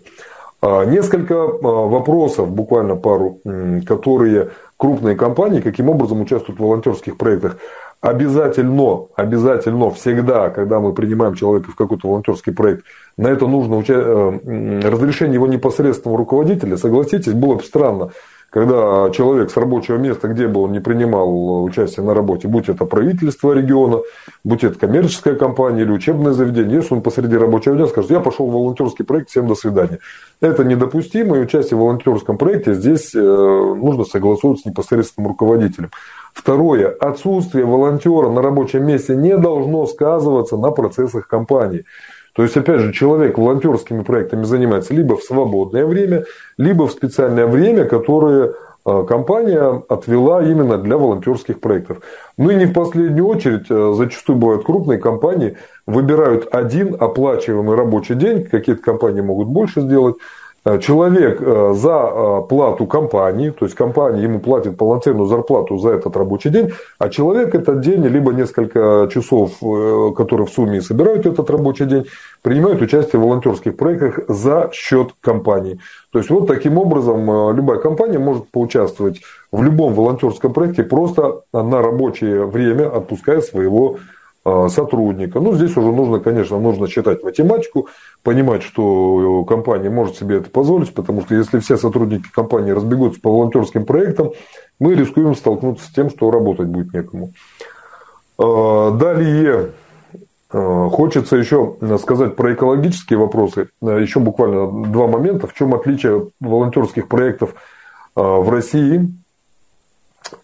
А, 0.62 0.84
несколько 0.84 1.36
а, 1.36 1.48
вопросов, 1.48 2.52
буквально 2.52 2.96
пару, 2.96 3.40
которые 3.86 4.50
крупные 4.78 5.16
компании 5.16 5.60
каким 5.62 5.90
образом 5.90 6.22
участвуют 6.22 6.60
в 6.60 6.64
волонтерских 6.64 7.18
проектах. 7.18 7.58
Обязательно, 8.02 9.08
обязательно, 9.16 9.92
всегда, 9.92 10.50
когда 10.50 10.80
мы 10.80 10.94
принимаем 10.94 11.34
человека 11.36 11.72
в 11.72 11.76
какой-то 11.76 12.08
волонтерский 12.08 12.54
проект, 12.54 12.86
на 13.18 13.28
это 13.28 13.46
нужно 13.46 13.76
уча... 13.76 13.94
Э, 13.94 14.80
разрешение 14.84 15.34
его 15.34 15.48
непосредственного 15.48 16.18
руководителя. 16.18 16.78
Согласитесь, 16.78 17.34
было 17.34 17.56
бы 17.56 17.64
странно, 17.64 18.12
когда 18.50 19.10
человек 19.12 19.52
с 19.52 19.58
рабочего 19.58 19.98
места, 19.98 20.28
где 20.28 20.48
бы 20.48 20.62
он 20.62 20.72
не 20.72 20.80
принимал 20.80 21.64
участие 21.64 22.06
на 22.06 22.14
работе, 22.14 22.48
будь 22.48 22.70
это 22.70 22.86
правительство 22.86 23.54
региона, 23.54 24.00
будь 24.44 24.64
это 24.64 24.80
коммерческая 24.80 25.36
компания 25.36 25.84
или 25.84 25.92
учебное 25.92 26.34
заведение, 26.34 26.78
если 26.78 26.96
он 26.96 27.02
посреди 27.02 27.38
рабочего 27.38 27.76
дня 27.76 27.88
скажет, 27.88 28.12
я 28.12 28.20
пошел 28.20 28.48
в 28.48 28.54
волонтерский 28.54 29.06
проект, 29.06 29.30
всем 29.30 29.48
до 29.48 29.56
свидания. 29.56 30.00
Это 30.42 30.64
недопустимо, 30.64 31.38
и 31.38 31.42
участие 31.42 31.78
в 31.78 31.82
волонтерском 31.82 32.38
проекте 32.38 32.74
здесь 32.74 33.14
э, 33.14 33.20
нужно 33.20 34.06
согласовывать 34.06 34.62
с 34.62 34.66
непосредственным 34.66 35.30
руководителем. 35.30 35.92
Второе. 36.34 36.90
Отсутствие 36.90 37.66
волонтера 37.66 38.30
на 38.30 38.42
рабочем 38.42 38.86
месте 38.86 39.16
не 39.16 39.38
должно 39.38 39.86
сказываться 39.88 40.58
на 40.58 40.72
процессах 40.72 41.28
компании. 41.28 41.86
То 42.40 42.44
есть, 42.44 42.56
опять 42.56 42.80
же, 42.80 42.94
человек 42.94 43.38
волонтерскими 43.38 44.02
проектами 44.02 44.46
занимается 44.46 44.94
либо 44.94 45.18
в 45.18 45.24
свободное 45.24 45.86
время, 45.86 46.24
либо 46.58 46.88
в 46.88 46.92
специальное 46.94 47.46
время, 47.46 47.84
которое 47.84 48.54
а, 48.86 49.04
компания 49.04 49.84
отвела 49.90 50.42
именно 50.42 50.78
для 50.78 50.98
волонтерских 50.98 51.60
проектов. 51.60 51.98
Ну 52.38 52.50
и 52.50 52.56
не 52.56 52.66
в 52.66 52.72
последнюю 52.72 53.28
очередь, 53.28 53.66
а, 53.70 53.92
зачастую 53.92 54.38
бывают 54.38 54.64
крупные 54.64 55.00
компании, 55.00 55.58
выбирают 55.86 56.48
один 56.50 56.96
оплачиваемый 56.98 57.76
рабочий 57.76 58.16
день, 58.16 58.46
какие-то 58.46 58.82
компании 58.82 59.20
могут 59.20 59.50
больше 59.50 59.82
сделать, 59.82 60.16
Э, 60.16 60.49
человек 60.80 61.42
э, 61.42 61.74
за 61.76 62.12
э, 62.12 62.42
плату 62.48 62.86
компании, 62.86 63.50
то 63.50 63.66
есть 63.66 63.76
компания 63.76 64.24
ему 64.24 64.40
платит 64.40 64.78
полноценную 64.78 65.26
зарплату 65.26 65.78
за 65.78 65.92
этот 65.92 66.16
рабочий 66.18 66.50
день, 66.50 66.72
а 66.98 67.10
человек 67.10 67.56
этот 67.56 67.82
день, 67.82 68.06
либо 68.06 68.34
несколько 68.34 69.10
часов, 69.14 69.52
которые 70.16 70.48
в 70.48 70.50
сумме 70.50 70.82
собирают 70.82 71.26
этот 71.26 71.50
рабочий 71.50 71.86
день, 71.86 72.06
принимают 72.42 72.82
участие 72.82 73.20
в 73.20 73.24
волонтерских 73.24 73.78
проектах 73.78 74.20
за 74.28 74.70
счет 74.74 75.10
компании. 75.22 75.80
То 76.12 76.20
есть 76.20 76.30
вот 76.30 76.48
таким 76.48 76.78
образом 76.78 77.56
любая 77.56 77.80
компания 77.80 78.20
может 78.20 78.50
поучаствовать 78.50 79.22
в 79.52 79.64
любом 79.64 79.94
волонтерском 79.94 80.54
проекте 80.54 80.84
просто 80.84 81.42
на 81.54 81.82
рабочее 81.82 82.46
время, 82.46 82.88
отпуская 82.96 83.42
своего 83.42 83.98
сотрудника. 84.44 85.40
Ну, 85.40 85.54
здесь 85.54 85.76
уже 85.76 85.92
нужно, 85.92 86.20
конечно, 86.20 86.60
нужно 86.60 86.88
считать 86.88 87.24
математику, 87.24 87.88
понимать, 88.24 88.64
что 88.64 89.44
компания 89.44 89.90
может 89.90 90.16
себе 90.16 90.38
это 90.38 90.50
позволить, 90.50 90.94
потому 90.94 91.22
что 91.22 91.36
если 91.36 91.60
все 91.60 91.78
сотрудники 91.78 92.30
компании 92.32 92.72
разбегутся 92.72 93.20
по 93.22 93.30
волонтерским 93.32 93.86
проектам, 93.86 94.32
мы 94.80 94.96
рискуем 94.96 95.36
столкнуться 95.36 95.86
с 95.86 95.90
тем, 95.90 96.10
что 96.10 96.32
работать 96.32 96.68
будет 96.68 96.94
некому. 96.94 97.32
А, 98.38 98.92
далее, 98.92 99.72
хочется 100.50 101.36
еще 101.36 101.76
сказать 102.00 102.36
про 102.36 102.54
экологические 102.54 103.20
вопросы. 103.20 103.70
Еще 103.82 104.20
буквально 104.20 104.90
два 104.90 105.08
момента. 105.08 105.46
В 105.48 105.54
чем 105.54 105.76
отличие 105.76 106.30
волонтерских 106.40 107.08
проектов 107.08 107.54
в 108.16 108.50
России 108.50 109.14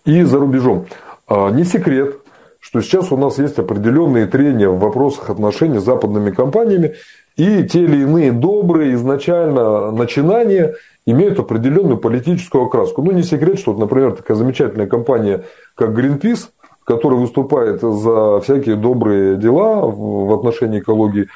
и 0.03 0.21
за 0.21 0.37
рубежом. 0.37 0.85
Не 1.29 1.63
секрет, 1.63 2.19
что 2.65 2.81
сейчас 2.81 3.11
у 3.11 3.17
нас 3.17 3.37
есть 3.37 3.59
определенные 3.59 4.25
трения 4.25 4.69
в 4.69 4.79
вопросах 4.79 5.29
отношений 5.29 5.77
с 5.77 5.83
западными 5.83 6.31
компаниями, 6.31 6.95
и 7.37 7.63
те 7.63 7.83
или 7.83 8.01
иные 8.01 8.31
добрые 8.31 8.95
изначально 8.95 9.91
начинания 9.91 10.73
имеют 11.05 11.39
определенную 11.39 11.97
политическую 11.99 12.65
окраску. 12.65 13.03
Ну, 13.03 13.11
не 13.11 13.21
секрет, 13.21 13.59
что, 13.59 13.73
например, 13.73 14.13
такая 14.13 14.35
замечательная 14.35 14.87
компания, 14.87 15.43
как 15.75 15.91
Greenpeace, 15.91 16.49
которая 16.83 17.19
выступает 17.19 17.81
за 17.81 18.39
всякие 18.39 18.77
добрые 18.77 19.37
дела 19.37 19.85
в 19.85 20.33
отношении 20.33 20.79
экологии, 20.79 21.27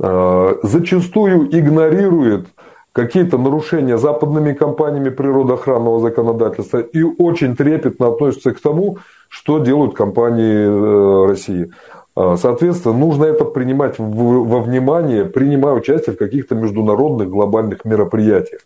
а, 0.00 0.56
зачастую 0.64 1.46
игнорирует 1.56 2.48
какие-то 2.92 3.38
нарушения 3.38 3.96
западными 3.98 4.52
компаниями 4.52 5.08
природоохранного 5.08 6.00
законодательства 6.00 6.78
и 6.78 7.02
очень 7.02 7.56
трепетно 7.56 8.08
относится 8.08 8.52
к 8.52 8.60
тому, 8.60 8.98
что 9.28 9.58
делают 9.58 9.94
компании 9.94 10.66
э, 10.66 11.26
России. 11.26 11.70
А, 12.14 12.36
соответственно, 12.36 12.94
нужно 12.94 13.24
это 13.24 13.44
принимать 13.46 13.98
во 13.98 14.60
внимание, 14.60 15.24
принимая 15.24 15.74
участие 15.74 16.14
в 16.14 16.18
каких-то 16.18 16.54
международных 16.54 17.30
глобальных 17.30 17.86
мероприятиях. 17.86 18.60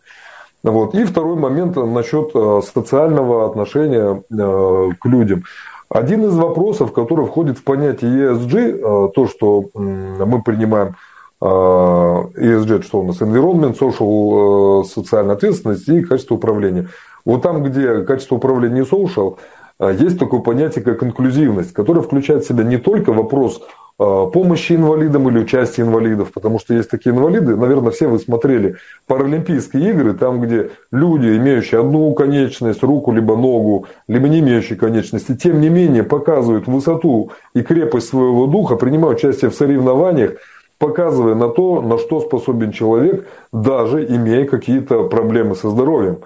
Вот. 0.65 0.95
И 0.95 1.05
второй 1.05 1.37
момент 1.37 1.77
насчет 1.77 2.31
э, 2.35 2.61
социального 2.75 3.49
отношения 3.49 4.25
э, 4.29 4.89
к 5.01 5.07
людям. 5.07 5.45
Один 5.89 6.25
из 6.25 6.35
вопросов, 6.35 6.93
который 6.93 7.27
входит 7.27 7.59
в 7.59 7.63
понятие 7.63 8.33
ESG, 8.33 9.13
то, 9.13 9.29
что 9.29 9.67
мы 9.75 10.43
принимаем 10.43 10.97
ESG, 11.41 12.83
что 12.83 13.01
у 13.01 13.05
нас 13.05 13.21
environment, 13.21 13.79
social, 13.79 14.85
социальная 14.85 15.35
ответственность 15.35 15.89
и 15.89 16.03
качество 16.03 16.37
управления. 16.37 16.89
Вот 17.25 17.43
там, 17.43 17.63
где 17.63 18.03
качество 18.05 18.37
управления 18.37 18.83
и 18.83 18.85
social, 18.85 19.39
а, 19.79 19.93
есть 19.93 20.19
такое 20.19 20.41
понятие, 20.41 20.83
как 20.83 21.03
инклюзивность, 21.03 21.73
которое 21.73 22.01
включает 22.01 22.45
в 22.45 22.49
себя 22.49 22.65
не 22.65 22.79
только 22.79 23.13
вопрос 23.13 23.61
а, 23.99 24.27
помощи 24.27 24.73
инвалидам 24.73 25.29
или 25.29 25.41
участия 25.41 25.83
инвалидов, 25.83 26.31
потому 26.33 26.59
что 26.59 26.73
есть 26.73 26.89
такие 26.89 27.15
инвалиды, 27.15 27.57
наверное, 27.57 27.91
все 27.91 28.09
вы 28.09 28.19
смотрели 28.19 28.77
Паралимпийские 29.07 29.91
игры, 29.91 30.15
там, 30.15 30.41
где 30.41 30.71
люди, 30.91 31.37
имеющие 31.37 31.81
одну 31.81 32.13
конечность, 32.15 32.83
руку, 32.83 33.13
либо 33.13 33.37
ногу, 33.37 33.87
либо 34.09 34.29
не 34.29 34.41
имеющие 34.41 34.79
конечности, 34.79 35.37
тем 35.37 35.61
не 35.61 35.69
менее 35.69 36.05
показывают 36.05 36.67
высоту 36.67 37.33
и 37.55 37.63
крепость 37.63 38.09
своего 38.09 38.47
духа, 38.47 38.77
принимают 38.77 39.19
участие 39.19 39.51
в 39.51 39.55
соревнованиях, 39.55 40.37
показывая 40.79 41.35
на 41.35 41.49
то, 41.49 41.81
на 41.81 41.99
что 41.99 42.21
способен 42.21 42.73
человек, 42.73 43.27
даже 43.53 44.05
имея 44.07 44.47
какие-то 44.47 45.05
проблемы 45.05 45.55
со 45.55 45.71
здоровьем. 45.71 46.19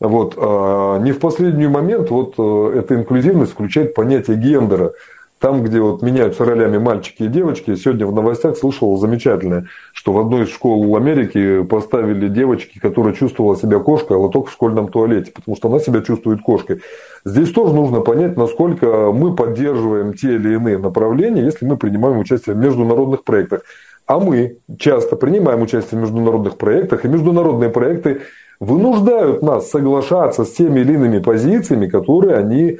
Вот. 0.00 0.34
А 0.36 0.98
не 0.98 1.12
в 1.12 1.18
последний 1.18 1.66
момент 1.66 2.10
вот 2.10 2.34
э, 2.38 2.78
эта 2.78 2.94
инклюзивность 2.94 3.52
включает 3.52 3.94
понятие 3.94 4.36
гендера. 4.36 4.92
Там, 5.38 5.62
где 5.62 5.80
вот 5.80 6.02
меняются 6.02 6.44
ролями 6.44 6.78
мальчики 6.78 7.22
и 7.22 7.28
девочки, 7.28 7.76
сегодня 7.76 8.06
в 8.06 8.14
новостях 8.14 8.56
слышал 8.56 8.96
замечательное, 8.96 9.66
что 9.92 10.12
в 10.12 10.18
одной 10.18 10.44
из 10.44 10.48
школ 10.48 10.96
Америки 10.96 11.62
поставили 11.62 12.28
девочки, 12.28 12.80
которая 12.80 13.14
чувствовала 13.14 13.56
себя 13.56 13.78
кошкой, 13.78 14.16
а 14.16 14.20
лоток 14.20 14.48
в 14.48 14.52
школьном 14.52 14.88
туалете, 14.88 15.30
потому 15.32 15.56
что 15.56 15.68
она 15.68 15.78
себя 15.78 16.00
чувствует 16.00 16.42
кошкой. 16.42 16.80
Здесь 17.24 17.52
тоже 17.52 17.72
нужно 17.72 18.00
понять, 18.00 18.36
насколько 18.36 19.12
мы 19.12 19.36
поддерживаем 19.36 20.14
те 20.14 20.34
или 20.34 20.54
иные 20.54 20.78
направления, 20.78 21.44
если 21.44 21.66
мы 21.66 21.76
принимаем 21.76 22.18
участие 22.18 22.56
в 22.56 22.58
международных 22.58 23.22
проектах. 23.22 23.62
А 24.06 24.18
мы 24.18 24.56
часто 24.78 25.14
принимаем 25.14 25.62
участие 25.62 26.00
в 26.00 26.02
международных 26.02 26.56
проектах, 26.56 27.04
и 27.04 27.08
международные 27.08 27.70
проекты 27.70 28.22
вынуждают 28.58 29.42
нас 29.42 29.70
соглашаться 29.70 30.44
с 30.44 30.52
теми 30.52 30.80
или 30.80 30.94
иными 30.94 31.20
позициями, 31.20 31.86
которые 31.86 32.36
они 32.36 32.78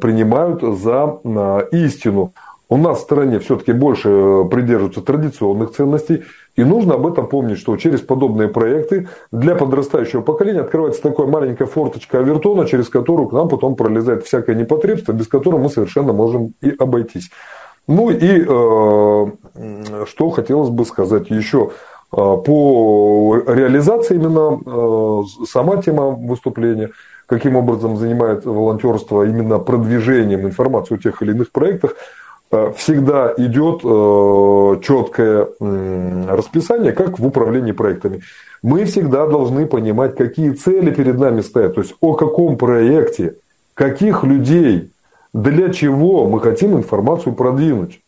принимают 0.00 0.62
за 0.62 1.20
а, 1.24 1.60
истину. 1.72 2.32
у 2.68 2.76
нас 2.76 2.98
в 2.98 3.02
стране 3.02 3.38
все-таки 3.38 3.72
больше 3.72 4.44
придерживаются 4.50 5.00
традиционных 5.00 5.70
ценностей, 5.70 6.24
и 6.56 6.64
нужно 6.64 6.94
об 6.94 7.06
этом 7.06 7.28
помнить, 7.28 7.58
что 7.58 7.76
через 7.76 8.00
подобные 8.00 8.48
проекты 8.48 9.08
для 9.32 9.54
подрастающего 9.54 10.22
поколения 10.22 10.60
открывается 10.60 11.02
такая 11.02 11.26
маленькая 11.26 11.66
форточка 11.66 12.18
Авертона, 12.18 12.66
через 12.66 12.88
которую 12.88 13.28
к 13.28 13.32
нам 13.32 13.48
потом 13.48 13.74
пролезает 13.74 14.26
всякое 14.26 14.56
непотребство, 14.56 15.12
без 15.12 15.28
которого 15.28 15.60
мы 15.60 15.70
совершенно 15.70 16.12
можем 16.12 16.54
и 16.60 16.74
обойтись. 16.78 17.30
Ну 17.86 18.10
и 18.10 18.44
э, 18.46 20.06
что 20.06 20.30
хотелось 20.30 20.68
бы 20.68 20.84
сказать 20.84 21.30
еще 21.30 21.70
э, 21.70 21.97
по 22.10 23.42
реализации 23.46 24.14
именно 24.14 24.58
э, 24.64 25.22
сама 25.46 25.76
тема 25.82 26.10
выступления, 26.10 26.90
каким 27.26 27.56
образом 27.56 27.96
занимает 27.98 28.46
волонтерство 28.46 29.24
именно 29.24 29.58
продвижением 29.58 30.46
информации 30.46 30.94
о 30.94 30.98
тех 30.98 31.20
или 31.22 31.32
иных 31.32 31.52
проектах, 31.52 31.96
э, 32.50 32.72
всегда 32.76 33.34
идет 33.36 33.82
четкое 34.82 35.48
расписание, 36.28 36.92
как 36.92 37.18
в 37.18 37.26
управлении 37.26 37.72
проектами. 37.72 38.22
Мы 38.62 38.84
всегда 38.86 39.26
должны 39.26 39.66
понимать, 39.66 40.16
какие 40.16 40.52
цели 40.52 40.90
перед 40.90 41.18
нами 41.18 41.42
стоят, 41.42 41.74
то 41.74 41.82
есть 41.82 41.94
о 42.00 42.14
каком 42.14 42.56
проекте, 42.56 43.34
каких 43.74 44.24
людей 44.24 44.90
для 45.34 45.68
чего 45.70 46.26
мы 46.26 46.40
хотим 46.40 46.76
информацию 46.76 47.34
продвинуть. 47.34 48.00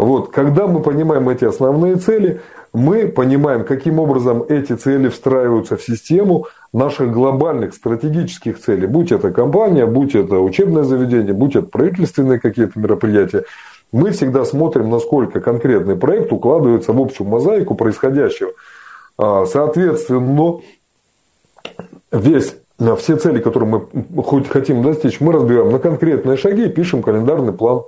Вот, 0.00 0.30
когда 0.30 0.66
мы 0.66 0.80
понимаем 0.80 1.28
эти 1.28 1.44
основные 1.44 1.96
цели, 1.96 2.40
мы 2.72 3.06
понимаем, 3.06 3.64
каким 3.66 3.98
образом 3.98 4.42
эти 4.48 4.72
цели 4.72 5.08
встраиваются 5.08 5.76
в 5.76 5.82
систему 5.82 6.46
наших 6.72 7.12
глобальных 7.12 7.74
стратегических 7.74 8.58
целей. 8.58 8.86
Будь 8.86 9.12
это 9.12 9.30
компания, 9.30 9.84
будь 9.84 10.14
это 10.14 10.38
учебное 10.38 10.84
заведение, 10.84 11.34
будь 11.34 11.54
это 11.54 11.66
правительственные 11.66 12.40
какие-то 12.40 12.78
мероприятия. 12.78 13.44
Мы 13.92 14.12
всегда 14.12 14.46
смотрим, 14.46 14.88
насколько 14.88 15.38
конкретный 15.40 15.96
проект 15.96 16.32
укладывается 16.32 16.94
в 16.94 17.00
общую 17.00 17.28
мозаику 17.28 17.74
происходящего. 17.74 18.52
А, 19.18 19.44
соответственно, 19.44 20.60
весь 22.10 22.56
а 22.78 22.96
все 22.96 23.16
цели, 23.16 23.40
которые 23.40 23.68
мы 23.68 24.22
хоть 24.22 24.48
хотим 24.48 24.82
достичь, 24.82 25.20
мы 25.20 25.34
разбиваем 25.34 25.70
на 25.70 25.78
конкретные 25.78 26.38
шаги 26.38 26.64
и 26.64 26.70
пишем 26.70 27.02
календарный 27.02 27.52
план 27.52 27.82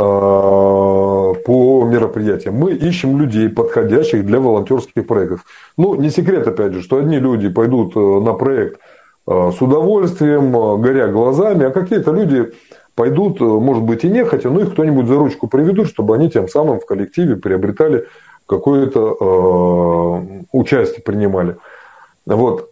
а, 0.00 1.07
по 1.48 1.82
мероприятиям. 1.82 2.56
Мы 2.56 2.74
ищем 2.74 3.18
людей, 3.18 3.48
подходящих 3.48 4.26
для 4.26 4.38
волонтерских 4.38 5.06
проектов. 5.06 5.46
Ну, 5.78 5.94
не 5.94 6.10
секрет, 6.10 6.46
опять 6.46 6.74
же, 6.74 6.82
что 6.82 6.98
одни 6.98 7.18
люди 7.18 7.48
пойдут 7.48 7.96
э, 7.96 8.00
на 8.00 8.34
проект 8.34 8.78
э, 9.26 9.50
с 9.56 9.62
удовольствием, 9.62 10.54
э, 10.54 10.76
горя 10.76 11.08
глазами, 11.08 11.64
а 11.64 11.70
какие-то 11.70 12.12
люди 12.12 12.52
пойдут, 12.94 13.40
может 13.40 13.82
быть, 13.82 14.04
и 14.04 14.10
нехотя, 14.10 14.50
но 14.50 14.60
их 14.60 14.72
кто-нибудь 14.72 15.06
за 15.06 15.16
ручку 15.16 15.46
приведут, 15.46 15.88
чтобы 15.88 16.14
они 16.16 16.28
тем 16.28 16.48
самым 16.48 16.80
в 16.80 16.84
коллективе 16.84 17.36
приобретали 17.36 18.04
какое-то 18.44 20.14
участие, 20.52 21.02
принимали. 21.02 21.56
Вот. 22.26 22.70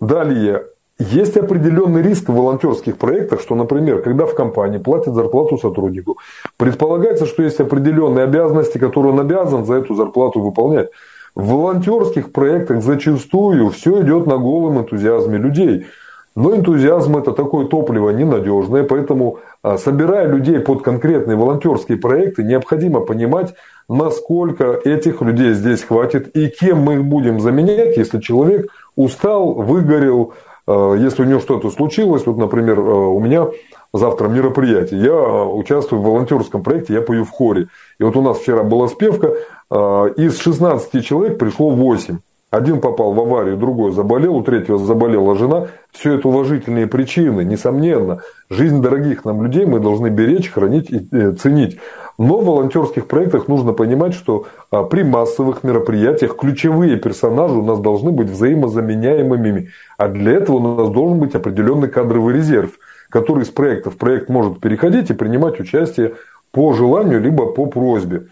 Далее, 0.00 0.64
есть 1.02 1.36
определенный 1.36 2.02
риск 2.02 2.28
в 2.28 2.34
волонтерских 2.34 2.96
проектах, 2.96 3.40
что, 3.40 3.54
например, 3.54 4.02
когда 4.02 4.26
в 4.26 4.34
компании 4.34 4.78
платят 4.78 5.14
зарплату 5.14 5.58
сотруднику, 5.58 6.18
предполагается, 6.56 7.26
что 7.26 7.42
есть 7.42 7.60
определенные 7.60 8.24
обязанности, 8.24 8.78
которые 8.78 9.12
он 9.12 9.20
обязан 9.20 9.64
за 9.64 9.74
эту 9.74 9.94
зарплату 9.94 10.40
выполнять. 10.40 10.88
В 11.34 11.48
волонтерских 11.48 12.32
проектах 12.32 12.82
зачастую 12.82 13.70
все 13.70 14.02
идет 14.02 14.26
на 14.26 14.36
голом 14.36 14.78
энтузиазме 14.80 15.38
людей. 15.38 15.86
Но 16.34 16.54
энтузиазм 16.54 17.18
это 17.18 17.32
такое 17.32 17.66
топливо 17.66 18.10
ненадежное, 18.10 18.84
поэтому 18.84 19.38
а, 19.62 19.76
собирая 19.76 20.26
людей 20.28 20.60
под 20.60 20.82
конкретные 20.82 21.36
волонтерские 21.36 21.98
проекты, 21.98 22.42
необходимо 22.42 23.00
понимать, 23.00 23.54
насколько 23.88 24.80
этих 24.84 25.20
людей 25.20 25.52
здесь 25.52 25.82
хватит 25.82 26.34
и 26.34 26.48
кем 26.48 26.78
мы 26.78 26.94
их 26.94 27.04
будем 27.04 27.38
заменять, 27.38 27.98
если 27.98 28.18
человек 28.18 28.68
устал, 28.96 29.52
выгорел, 29.52 30.32
если 30.68 31.22
у 31.22 31.24
него 31.26 31.40
что-то 31.40 31.70
случилось, 31.70 32.24
вот, 32.26 32.36
например, 32.36 32.78
э, 32.78 32.82
у 32.82 33.18
меня 33.20 33.48
завтра 33.92 34.28
мероприятие, 34.28 35.00
я 35.00 35.12
э, 35.12 35.44
участвую 35.44 36.00
в 36.00 36.04
волонтерском 36.04 36.62
проекте, 36.62 36.94
я 36.94 37.02
пою 37.02 37.24
в 37.24 37.30
хоре. 37.30 37.68
И 37.98 38.04
вот 38.04 38.16
у 38.16 38.22
нас 38.22 38.38
вчера 38.38 38.62
была 38.62 38.88
спевка, 38.88 39.34
из 39.70 40.38
16 40.38 41.04
человек 41.04 41.38
пришло 41.38 41.70
8. 41.70 42.18
Один 42.52 42.82
попал 42.82 43.14
в 43.14 43.20
аварию, 43.20 43.56
другой 43.56 43.92
заболел, 43.92 44.36
у 44.36 44.42
третьего 44.42 44.76
заболела 44.76 45.34
жена. 45.36 45.68
Все 45.90 46.16
это 46.16 46.28
уважительные 46.28 46.86
причины, 46.86 47.44
несомненно. 47.44 48.20
Жизнь 48.50 48.82
дорогих 48.82 49.24
нам 49.24 49.42
людей 49.42 49.64
мы 49.64 49.80
должны 49.80 50.08
беречь, 50.08 50.50
хранить 50.50 50.90
и 50.90 51.32
ценить. 51.32 51.78
Но 52.18 52.40
в 52.40 52.44
волонтерских 52.44 53.06
проектах 53.06 53.48
нужно 53.48 53.72
понимать, 53.72 54.12
что 54.12 54.44
а, 54.70 54.82
при 54.82 55.02
массовых 55.02 55.64
мероприятиях 55.64 56.36
ключевые 56.36 56.98
персонажи 56.98 57.54
у 57.54 57.64
нас 57.64 57.80
должны 57.80 58.12
быть 58.12 58.28
взаимозаменяемыми. 58.28 59.70
А 59.96 60.08
для 60.08 60.32
этого 60.32 60.56
у 60.56 60.76
нас 60.76 60.90
должен 60.90 61.20
быть 61.20 61.34
определенный 61.34 61.88
кадровый 61.88 62.34
резерв, 62.34 62.72
который 63.08 63.44
из 63.44 63.48
проекта 63.48 63.90
в 63.90 63.96
проект 63.96 64.28
может 64.28 64.60
переходить 64.60 65.08
и 65.08 65.14
принимать 65.14 65.58
участие 65.58 66.16
по 66.50 66.74
желанию, 66.74 67.18
либо 67.18 67.46
по 67.46 67.64
просьбе. 67.64 68.26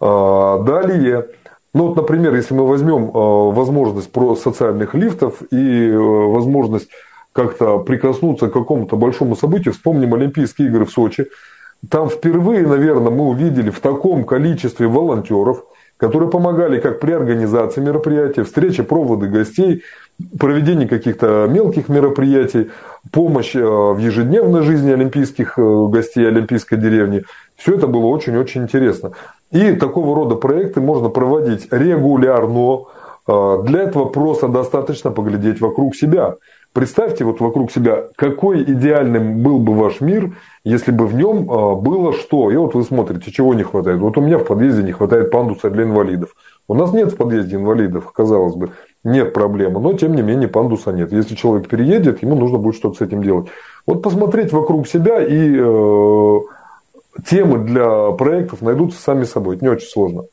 А, 0.00 0.58
далее, 0.62 1.26
ну 1.74 1.88
вот, 1.88 1.96
например, 1.96 2.34
если 2.34 2.54
мы 2.54 2.66
возьмем 2.66 3.10
а, 3.12 3.50
возможность 3.50 4.10
про 4.10 4.36
социальных 4.36 4.94
лифтов 4.94 5.42
и 5.50 5.92
возможность 5.92 6.88
как-то 7.32 7.78
прикоснуться 7.78 8.48
к 8.48 8.52
какому-то 8.52 8.96
большому 8.96 9.36
событию, 9.36 9.74
вспомним 9.74 10.14
Олимпийские 10.14 10.68
игры 10.68 10.84
в 10.84 10.90
Сочи– 10.90 11.26
там 11.88 12.08
впервые, 12.08 12.66
наверное, 12.66 13.10
мы 13.12 13.28
увидели 13.28 13.70
в 13.70 13.80
таком 13.80 14.24
количестве 14.24 14.88
волонтеров, 14.88 15.64
которые 15.96 16.30
помогали 16.30 16.80
как 16.80 17.00
при 17.00 17.12
организации 17.12 17.80
мероприятий, 17.80 18.42
встрече, 18.42 18.82
проводы 18.82 19.28
гостей, 19.28 19.82
проведении 20.38 20.86
каких-то 20.86 21.46
мелких 21.48 21.88
мероприятий, 21.88 22.70
помощь 23.12 23.54
э, 23.54 23.60
в 23.60 23.98
ежедневной 23.98 24.62
жизни 24.62 24.90
олимпийских 24.90 25.58
э, 25.58 25.86
гостей 25.88 26.26
Олимпийской 26.26 26.76
деревни. 26.76 27.24
Все 27.56 27.76
это 27.76 27.86
было 27.86 28.06
очень-очень 28.06 28.62
интересно. 28.62 29.12
И 29.50 29.72
такого 29.72 30.14
рода 30.14 30.34
проекты 30.34 30.80
можно 30.80 31.08
проводить 31.08 31.68
регулярно. 31.72 32.84
Э, 33.26 33.62
для 33.64 33.82
этого 33.82 34.06
просто 34.06 34.48
достаточно 34.48 35.10
поглядеть 35.10 35.60
вокруг 35.60 35.94
себя. 35.96 36.36
Представьте 36.74 37.24
вот 37.24 37.40
вокруг 37.40 37.72
себя, 37.72 38.04
какой 38.14 38.62
идеальным 38.62 39.42
был 39.42 39.58
бы 39.58 39.72
ваш 39.74 40.00
мир, 40.00 40.36
если 40.64 40.92
бы 40.92 41.06
в 41.06 41.14
нем 41.14 41.50
а, 41.50 41.74
было 41.74 42.12
что. 42.12 42.50
И 42.50 42.56
вот 42.56 42.74
вы 42.74 42.84
смотрите, 42.84 43.32
чего 43.32 43.54
не 43.54 43.62
хватает. 43.62 44.00
Вот 44.00 44.18
у 44.18 44.20
меня 44.20 44.38
в 44.38 44.44
подъезде 44.44 44.82
не 44.82 44.92
хватает 44.92 45.30
пандуса 45.30 45.70
для 45.70 45.84
инвалидов. 45.84 46.36
У 46.68 46.74
нас 46.74 46.92
нет 46.92 47.12
в 47.12 47.16
подъезде 47.16 47.56
инвалидов, 47.56 48.12
казалось 48.12 48.54
бы, 48.54 48.70
нет 49.02 49.32
проблемы, 49.32 49.80
но 49.80 49.94
тем 49.94 50.14
не 50.14 50.22
менее 50.22 50.46
пандуса 50.46 50.92
нет. 50.92 51.10
Если 51.10 51.34
человек 51.34 51.68
переедет, 51.68 52.22
ему 52.22 52.36
нужно 52.36 52.58
будет 52.58 52.76
что-то 52.76 52.98
с 52.98 53.00
этим 53.00 53.22
делать. 53.22 53.46
Вот 53.86 54.02
посмотреть 54.02 54.52
вокруг 54.52 54.86
себя 54.86 55.24
и 55.24 55.56
э, 55.58 56.38
темы 57.26 57.58
для 57.58 58.10
проектов 58.12 58.62
найдутся 58.62 59.00
сами 59.00 59.24
собой. 59.24 59.56
Это 59.56 59.64
не 59.64 59.70
очень 59.70 59.88
сложно. 59.88 60.24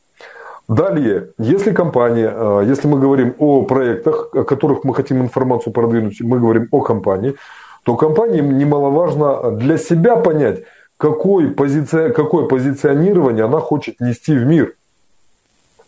Далее, 0.67 1.30
если 1.38 1.71
компания, 1.71 2.32
э, 2.34 2.63
если 2.65 2.88
мы 2.88 3.00
говорим 3.00 3.36
о 3.38 3.63
проектах, 3.63 4.30
о 4.34 4.43
которых 4.43 4.84
мы 4.84 4.95
хотим 4.95 5.21
информацию 5.21 5.71
продвинуть, 5.71 6.21
мы 6.21 6.39
говорим 6.39 6.67
о 6.71 6.82
компании, 6.82 7.36
то 7.84 7.95
компании 7.95 8.41
немаловажно 8.41 9.52
для 9.52 9.78
себя 9.78 10.15
понять, 10.15 10.63
какой 10.98 11.52
позиция, 11.52 12.10
какое 12.12 12.48
позиционирование 12.48 13.45
она 13.45 13.60
хочет 13.60 14.00
нести 14.00 14.36
в 14.36 14.45
мир. 14.45 14.74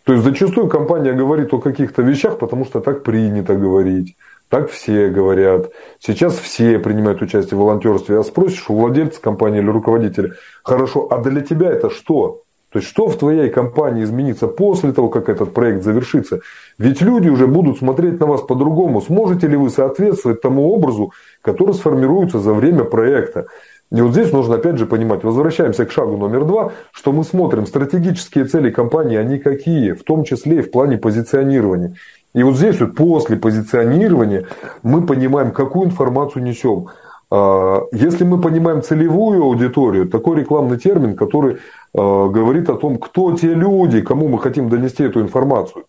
То 0.08 0.14
есть 0.14 0.24
зачастую 0.24 0.68
компания 0.68 1.12
говорит 1.12 1.52
о 1.52 1.58
каких-то 1.58 2.00
вещах, 2.00 2.38
потому 2.38 2.64
что 2.64 2.80
так 2.80 3.02
принято 3.02 3.56
говорить. 3.56 4.16
Так 4.48 4.70
все 4.70 5.10
говорят. 5.10 5.70
Сейчас 5.98 6.38
все 6.38 6.78
принимают 6.78 7.20
участие 7.20 7.58
в 7.58 7.60
волонтерстве. 7.60 8.18
А 8.18 8.22
спросишь 8.22 8.70
у 8.70 8.74
владельца 8.74 9.20
компании 9.20 9.58
или 9.58 9.68
руководителя, 9.68 10.32
хорошо, 10.64 11.08
а 11.10 11.22
для 11.22 11.42
тебя 11.42 11.70
это 11.70 11.90
что? 11.90 12.44
То 12.70 12.78
есть, 12.78 12.88
что 12.88 13.08
в 13.08 13.18
твоей 13.18 13.50
компании 13.50 14.02
изменится 14.02 14.46
после 14.46 14.92
того, 14.92 15.10
как 15.10 15.28
этот 15.28 15.52
проект 15.52 15.84
завершится? 15.84 16.40
Ведь 16.78 17.02
люди 17.02 17.28
уже 17.28 17.46
будут 17.46 17.76
смотреть 17.76 18.18
на 18.18 18.24
вас 18.24 18.40
по-другому. 18.40 19.02
Сможете 19.02 19.46
ли 19.46 19.56
вы 19.58 19.68
соответствовать 19.68 20.40
тому 20.40 20.72
образу, 20.72 21.12
который 21.42 21.74
сформируется 21.74 22.38
за 22.38 22.54
время 22.54 22.84
проекта? 22.84 23.46
И 23.90 24.00
вот 24.02 24.12
здесь 24.12 24.32
нужно 24.32 24.56
опять 24.56 24.76
же 24.76 24.84
понимать, 24.84 25.24
возвращаемся 25.24 25.86
к 25.86 25.92
шагу 25.92 26.18
номер 26.18 26.44
два, 26.44 26.72
что 26.92 27.12
мы 27.12 27.24
смотрим 27.24 27.66
стратегические 27.66 28.44
цели 28.44 28.70
компании, 28.70 29.16
они 29.16 29.38
какие, 29.38 29.92
в 29.92 30.04
том 30.04 30.24
числе 30.24 30.58
и 30.58 30.62
в 30.62 30.70
плане 30.70 30.98
позиционирования. 30.98 31.94
И 32.34 32.42
вот 32.42 32.56
здесь 32.56 32.78
вот 32.80 32.94
после 32.94 33.36
позиционирования 33.36 34.46
мы 34.82 35.06
понимаем, 35.06 35.52
какую 35.52 35.86
информацию 35.86 36.42
несем. 36.42 36.88
А, 37.30 37.80
если 37.92 38.24
мы 38.24 38.40
понимаем 38.40 38.82
целевую 38.82 39.42
аудиторию, 39.42 40.08
такой 40.08 40.40
рекламный 40.40 40.78
термин, 40.78 41.16
который 41.16 41.56
а, 41.94 42.28
говорит 42.28 42.68
о 42.68 42.74
том, 42.74 42.98
кто 42.98 43.34
те 43.36 43.54
люди, 43.54 44.02
кому 44.02 44.28
мы 44.28 44.38
хотим 44.38 44.68
донести 44.68 45.02
эту 45.04 45.22
информацию. 45.22 45.84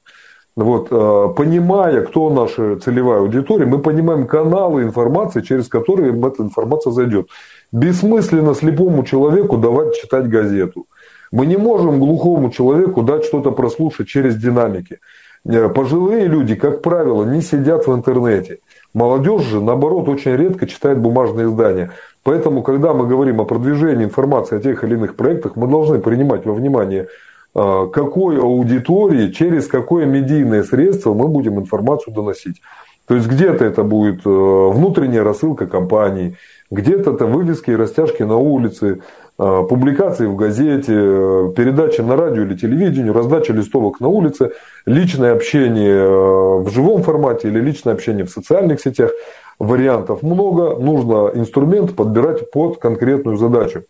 Вот, 0.60 0.88
э, 0.92 1.34
понимая, 1.38 2.02
кто 2.02 2.30
наша 2.30 2.76
целевая 2.76 3.20
аудитория, 3.20 3.66
мы 3.66 3.80
понимаем 3.80 4.28
каналы 4.28 4.84
информации, 4.84 5.40
через 5.40 5.70
которые 5.70 6.12
эта 6.12 6.44
информация 6.44 6.92
зайдет. 6.92 7.30
Бессмысленно 7.72 8.54
слепому 8.54 9.04
человеку 9.04 9.58
давать 9.58 9.96
читать 9.96 10.28
газету. 10.28 10.86
Мы 11.32 11.46
не 11.46 11.56
можем 11.56 12.00
глухому 12.00 12.52
человеку 12.52 13.04
дать 13.04 13.24
что-то 13.24 13.52
прослушать 13.52 14.10
через 14.10 14.36
динамики. 14.36 14.98
Э, 15.46 15.70
пожилые 15.70 16.28
люди, 16.28 16.56
как 16.56 16.82
правило, 16.82 17.24
не 17.24 17.42
сидят 17.42 17.88
в 17.88 17.94
интернете. 17.94 18.60
Молодежь 18.94 19.44
же, 19.44 19.62
наоборот, 19.62 20.10
очень 20.10 20.36
редко 20.36 20.68
читает 20.68 21.00
бумажные 21.00 21.48
издания. 21.48 21.92
Поэтому, 22.24 22.64
когда 22.64 22.94
мы 22.94 23.08
говорим 23.08 23.40
о 23.40 23.46
продвижении 23.46 24.04
информации 24.04 24.58
о 24.58 24.62
тех 24.62 24.84
или 24.84 24.96
иных 24.96 25.16
проектах, 25.16 25.56
мы 25.56 25.68
должны 25.68 26.00
принимать 26.00 26.46
во 26.46 26.54
внимание 26.54 27.08
какой 27.54 28.40
аудитории, 28.40 29.32
через 29.32 29.68
какое 29.68 30.06
медийное 30.06 30.64
средство 30.64 31.14
мы 31.14 31.28
будем 31.28 31.60
информацию 31.60 32.14
доносить. 32.14 32.62
То 33.10 33.16
есть 33.16 33.28
где-то 33.28 33.66
это 33.66 33.84
будет 33.84 34.24
э, 34.24 34.30
внутренняя 34.30 35.24
рассылка 35.24 35.66
компаний, 35.66 36.36
где-то 36.70 37.14
это 37.14 37.26
вывески 37.26 37.72
и 37.72 37.76
растяжки 37.76 38.22
на 38.22 38.38
улице, 38.38 39.00
э, 39.40 39.64
публикации 39.68 40.28
в 40.28 40.36
газете, 40.36 40.94
э, 40.94 41.54
передачи 41.58 42.02
на 42.02 42.16
радио 42.16 42.44
или 42.44 42.56
телевидению, 42.56 43.14
раздача 43.14 43.52
листовок 43.52 44.00
на 44.00 44.10
улице, 44.10 44.52
личное 44.86 45.34
общение 45.34 46.08
в 46.60 46.70
живом 46.70 47.02
формате 47.02 47.48
или 47.48 47.60
личное 47.60 47.94
общение 47.94 48.26
в 48.26 48.30
социальных 48.30 48.80
сетях. 48.80 49.10
Вариантов 49.58 50.22
много, 50.22 50.76
нужно 50.76 51.32
инструмент 51.34 51.96
подбирать 51.96 52.52
под 52.52 52.78
конкретную 52.78 53.38
задачу 53.38 53.86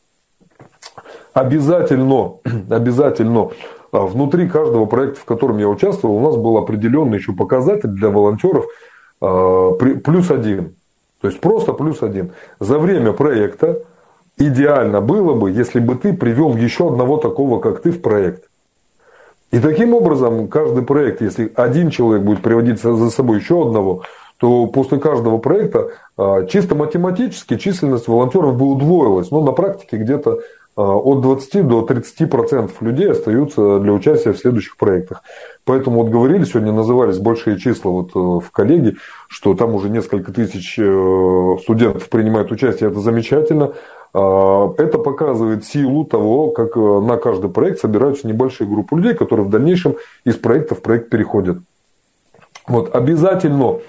обязательно, 1.39 2.34
обязательно 2.69 3.49
а, 3.91 4.06
внутри 4.06 4.47
каждого 4.47 4.86
проекта, 4.86 5.19
в 5.19 5.25
котором 5.25 5.58
я 5.58 5.67
участвовал, 5.67 6.17
у 6.17 6.21
нас 6.21 6.36
был 6.36 6.58
определенный 6.58 7.17
еще 7.17 7.34
показатель 7.34 7.89
для 7.89 8.10
волонтеров 8.10 8.65
а, 9.21 9.71
плюс 9.73 10.32
один. 10.32 10.75
То 11.21 11.28
есть 11.28 11.41
просто 11.41 11.73
плюс 11.73 12.02
один. 12.02 12.32
За 12.60 12.80
время 12.80 13.12
проекта 13.12 13.84
идеально 14.38 15.02
было 15.02 15.34
бы, 15.34 15.52
если 15.52 15.80
бы 15.80 15.95
ты 15.95 16.13
привел 16.13 16.56
еще 16.56 16.88
одного 16.88 17.17
такого, 17.17 17.60
как 17.60 17.82
ты, 17.82 17.91
в 17.91 18.02
проект. 18.02 18.45
И 19.52 19.60
таким 19.60 19.93
образом, 19.93 20.47
каждый 20.47 20.84
проект, 20.84 21.21
если 21.21 21.52
один 21.56 21.89
человек 21.89 22.23
будет 22.23 22.41
приводить 22.41 22.80
за 22.82 23.10
собой 23.10 23.39
еще 23.39 23.63
одного, 23.63 24.04
то 24.38 24.67
после 24.67 24.99
каждого 24.99 25.38
проекта 25.38 25.89
а, 26.17 26.45
чисто 26.45 26.75
математически 26.75 27.58
численность 27.58 28.08
волонтеров 28.08 28.56
бы 28.56 28.67
удвоилась. 28.67 29.32
Но 29.32 29.43
на 29.43 29.52
практике 29.52 29.97
где-то 29.97 30.39
от 30.81 31.21
20 31.21 31.67
до 31.67 31.81
30 31.81 32.29
процентов 32.29 32.81
людей 32.81 33.11
остаются 33.11 33.79
для 33.79 33.91
участия 33.91 34.31
в 34.31 34.37
следующих 34.37 34.77
проектах. 34.77 35.23
Поэтому 35.65 36.03
вот 36.03 36.09
говорили, 36.09 36.45
сегодня 36.45 36.71
назывались 36.71 37.19
большие 37.19 37.59
числа 37.59 37.91
вот 37.91 38.11
э, 38.15 38.19
в 38.19 38.49
коллеге, 38.51 38.95
что 39.27 39.53
там 39.53 39.75
уже 39.75 39.89
несколько 39.89 40.31
тысяч 40.31 40.79
э, 40.79 41.57
студентов 41.61 42.09
принимают 42.09 42.51
участие, 42.51 42.89
это 42.89 42.99
замечательно. 42.99 43.73
Это 44.11 44.97
показывает 44.97 45.65
силу 45.65 46.03
того, 46.03 46.49
как 46.49 46.75
э, 46.75 46.79
на 46.79 47.17
каждый 47.17 47.51
проект 47.51 47.79
собираются 47.79 48.27
небольшие 48.27 48.67
группы 48.67 48.95
людей, 48.95 49.13
которые 49.13 49.45
в 49.45 49.49
дальнейшем 49.49 49.97
из 50.23 50.35
проекта 50.35 50.73
в 50.73 50.81
проект 50.81 51.09
переходят. 51.09 51.57
Вот, 52.67 52.95
обязательно 52.95 53.79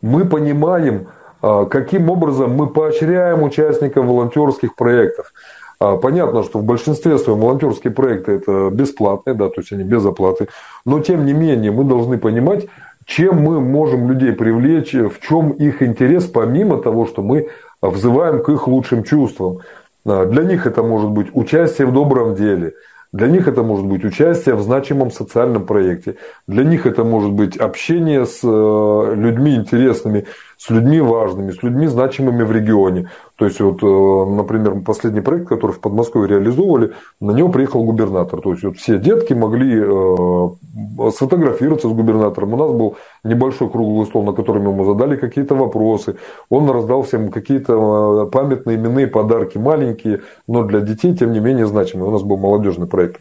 мы 0.00 0.24
понимаем, 0.24 1.08
каким 1.40 2.10
образом 2.10 2.52
мы 2.52 2.68
поощряем 2.68 3.42
участников 3.42 4.06
волонтерских 4.06 4.74
проектов. 4.74 5.32
А, 5.80 5.96
понятно, 5.96 6.42
что 6.42 6.58
в 6.58 6.64
большинстве 6.64 7.18
своем 7.18 7.38
волонтерские 7.38 7.92
проекты 7.92 8.32
это 8.32 8.70
бесплатные, 8.70 9.34
да, 9.34 9.48
то 9.48 9.60
есть 9.60 9.72
они 9.72 9.84
без 9.84 10.04
оплаты. 10.04 10.48
Но 10.84 11.00
тем 11.00 11.24
не 11.24 11.32
менее 11.32 11.70
мы 11.70 11.84
должны 11.84 12.18
понимать, 12.18 12.66
чем 13.04 13.42
мы 13.42 13.60
можем 13.60 14.10
людей 14.10 14.32
привлечь, 14.32 14.92
в 14.92 15.20
чем 15.20 15.50
их 15.50 15.82
интерес, 15.82 16.26
помимо 16.26 16.82
того, 16.82 17.06
что 17.06 17.22
мы 17.22 17.48
взываем 17.80 18.42
к 18.42 18.48
их 18.48 18.66
лучшим 18.66 19.04
чувствам. 19.04 19.60
А, 20.04 20.26
для 20.26 20.42
них 20.42 20.66
это 20.66 20.82
может 20.82 21.10
быть 21.10 21.28
участие 21.32 21.86
в 21.86 21.92
добром 21.92 22.34
деле, 22.34 22.74
для 23.12 23.26
них 23.28 23.48
это 23.48 23.62
может 23.62 23.86
быть 23.86 24.04
участие 24.04 24.54
в 24.54 24.62
значимом 24.62 25.10
социальном 25.10 25.64
проекте. 25.64 26.16
Для 26.46 26.62
них 26.62 26.86
это 26.86 27.04
может 27.04 27.32
быть 27.32 27.56
общение 27.56 28.26
с 28.26 28.40
э, 28.42 29.14
людьми 29.16 29.54
интересными, 29.54 30.26
с 30.58 30.70
людьми 30.70 31.00
важными, 31.00 31.52
с 31.52 31.62
людьми 31.62 31.86
значимыми 31.86 32.42
в 32.42 32.50
регионе. 32.50 33.08
То 33.36 33.44
есть, 33.44 33.60
вот, 33.60 33.80
э, 33.80 34.30
например, 34.34 34.80
последний 34.80 35.20
проект, 35.20 35.48
который 35.48 35.70
в 35.70 35.80
Подмосковье 35.80 36.28
реализовывали, 36.28 36.94
на 37.20 37.30
него 37.30 37.48
приехал 37.48 37.84
губернатор. 37.84 38.40
То 38.40 38.50
есть, 38.50 38.64
вот 38.64 38.76
все 38.76 38.98
детки 38.98 39.34
могли 39.34 39.80
э, 39.80 41.10
сфотографироваться 41.12 41.88
с 41.88 41.92
губернатором. 41.92 42.54
У 42.54 42.56
нас 42.56 42.72
был 42.72 42.96
небольшой 43.22 43.70
круглый 43.70 44.06
стол, 44.06 44.24
на 44.24 44.32
котором 44.32 44.64
ему 44.64 44.84
задали 44.84 45.14
какие-то 45.14 45.54
вопросы. 45.54 46.16
Он 46.50 46.68
раздал 46.68 47.02
всем 47.02 47.30
какие-то 47.30 48.28
памятные 48.32 48.76
именные 48.76 49.06
подарки, 49.06 49.58
маленькие, 49.58 50.22
но 50.48 50.64
для 50.64 50.80
детей, 50.80 51.16
тем 51.16 51.32
не 51.32 51.38
менее, 51.38 51.66
значимые. 51.66 52.08
У 52.08 52.12
нас 52.12 52.22
был 52.24 52.36
молодежный 52.36 52.88
проект. 52.88 53.20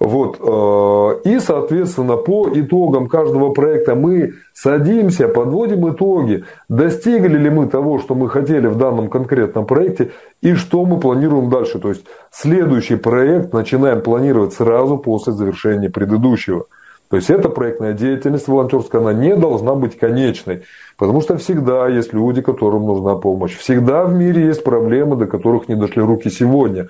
Вот. 0.00 0.38
Э, 0.40 1.28
и, 1.28 1.40
соответственно, 1.40 2.16
по 2.16 2.48
итогам 2.54 3.08
каждого 3.08 3.50
проекта 3.50 3.96
мы 3.96 4.34
садимся, 4.54 5.26
подводим 5.26 5.90
итоги, 5.92 6.44
достигли 6.68 7.36
ли 7.36 7.50
мы 7.50 7.66
того, 7.66 7.98
что 7.98 8.14
мы 8.14 8.28
хотели 8.28 8.68
в 8.68 8.76
данном 8.76 9.08
конкретном 9.08 9.66
проекте, 9.66 10.12
и 10.40 10.54
что 10.54 10.84
мы 10.84 11.00
планируем 11.00 11.50
дальше. 11.50 11.80
То 11.80 11.88
есть, 11.88 12.04
следующий 12.30 12.96
проект 12.96 13.52
начинаем 13.52 14.00
планировать 14.00 14.52
сразу 14.52 14.98
после 14.98 15.32
завершения 15.32 15.90
предыдущего. 15.90 16.66
То 17.10 17.16
есть, 17.16 17.30
эта 17.30 17.48
проектная 17.48 17.92
деятельность 17.92 18.46
волонтерская, 18.46 19.00
она 19.00 19.12
не 19.12 19.34
должна 19.34 19.74
быть 19.74 19.98
конечной. 19.98 20.62
Потому 20.96 21.22
что 21.22 21.36
всегда 21.38 21.88
есть 21.88 22.12
люди, 22.12 22.40
которым 22.40 22.86
нужна 22.86 23.16
помощь. 23.16 23.56
Всегда 23.56 24.04
в 24.04 24.14
мире 24.14 24.46
есть 24.46 24.62
проблемы, 24.62 25.16
до 25.16 25.26
которых 25.26 25.68
не 25.68 25.74
дошли 25.74 26.02
руки 26.02 26.30
сегодня. 26.30 26.88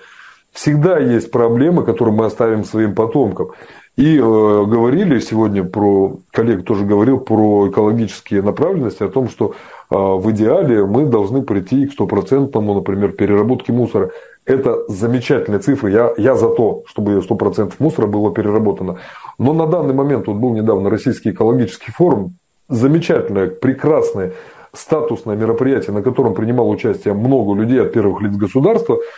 Всегда 0.60 0.98
есть 0.98 1.30
проблемы, 1.30 1.84
которые 1.84 2.12
мы 2.12 2.26
оставим 2.26 2.64
своим 2.64 2.92
потомкам. 2.92 3.50
И 3.96 4.16
э, 4.16 4.20
говорили 4.20 5.20
сегодня 5.20 5.62
про, 5.62 6.18
коллега 6.32 6.64
тоже 6.64 6.84
говорил 6.84 7.20
про 7.20 7.68
экологические 7.68 8.42
направленности, 8.42 9.04
о 9.04 9.08
том, 9.08 9.28
что 9.28 9.52
э, 9.52 9.94
в 9.94 10.28
идеале 10.32 10.84
мы 10.84 11.06
должны 11.06 11.42
прийти 11.42 11.86
к 11.86 11.92
стопроцентному, 11.92 12.74
например, 12.74 13.12
переработке 13.12 13.72
мусора. 13.72 14.10
Это 14.46 14.82
замечательные 14.88 15.60
цифры. 15.60 15.92
Я, 15.92 16.12
я 16.18 16.34
за 16.34 16.48
то, 16.48 16.82
чтобы 16.86 17.12
100% 17.12 17.74
мусора 17.78 18.08
было 18.08 18.34
переработано. 18.34 18.98
Но 19.38 19.52
на 19.52 19.68
данный 19.68 19.94
момент, 19.94 20.26
вот 20.26 20.38
был 20.38 20.54
недавно 20.54 20.90
Российский 20.90 21.30
экологический 21.30 21.92
форум, 21.92 22.34
замечательное, 22.68 23.46
прекрасное, 23.46 24.32
статусное 24.72 25.36
мероприятие, 25.36 25.94
на 25.94 26.02
котором 26.02 26.34
принимало 26.34 26.66
участие 26.66 27.14
много 27.14 27.54
людей 27.54 27.80
от 27.80 27.92
первых 27.92 28.22
лиц 28.22 28.34
государства– 28.34 28.98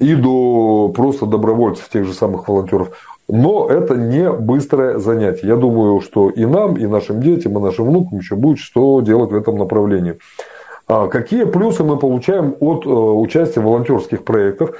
и 0.00 0.14
до 0.14 0.90
просто 0.94 1.26
добровольцев, 1.26 1.88
тех 1.90 2.06
же 2.06 2.14
самых 2.14 2.48
волонтеров. 2.48 2.96
Но 3.28 3.68
это 3.68 3.94
не 3.94 4.32
быстрое 4.32 4.98
занятие. 4.98 5.46
Я 5.46 5.56
думаю, 5.56 6.00
что 6.00 6.30
и 6.30 6.46
нам, 6.46 6.76
и 6.76 6.86
нашим 6.86 7.20
детям, 7.20 7.56
и 7.56 7.60
нашим 7.60 7.86
внукам 7.86 8.18
еще 8.18 8.34
будет 8.34 8.58
что 8.58 9.00
делать 9.02 9.30
в 9.30 9.36
этом 9.36 9.58
направлении. 9.58 10.18
А 10.88 11.06
какие 11.06 11.44
плюсы 11.44 11.84
мы 11.84 11.98
получаем 11.98 12.56
от 12.60 12.86
э, 12.86 12.88
участия 12.88 13.60
в 13.60 13.64
волонтерских 13.64 14.24
проектах? 14.24 14.72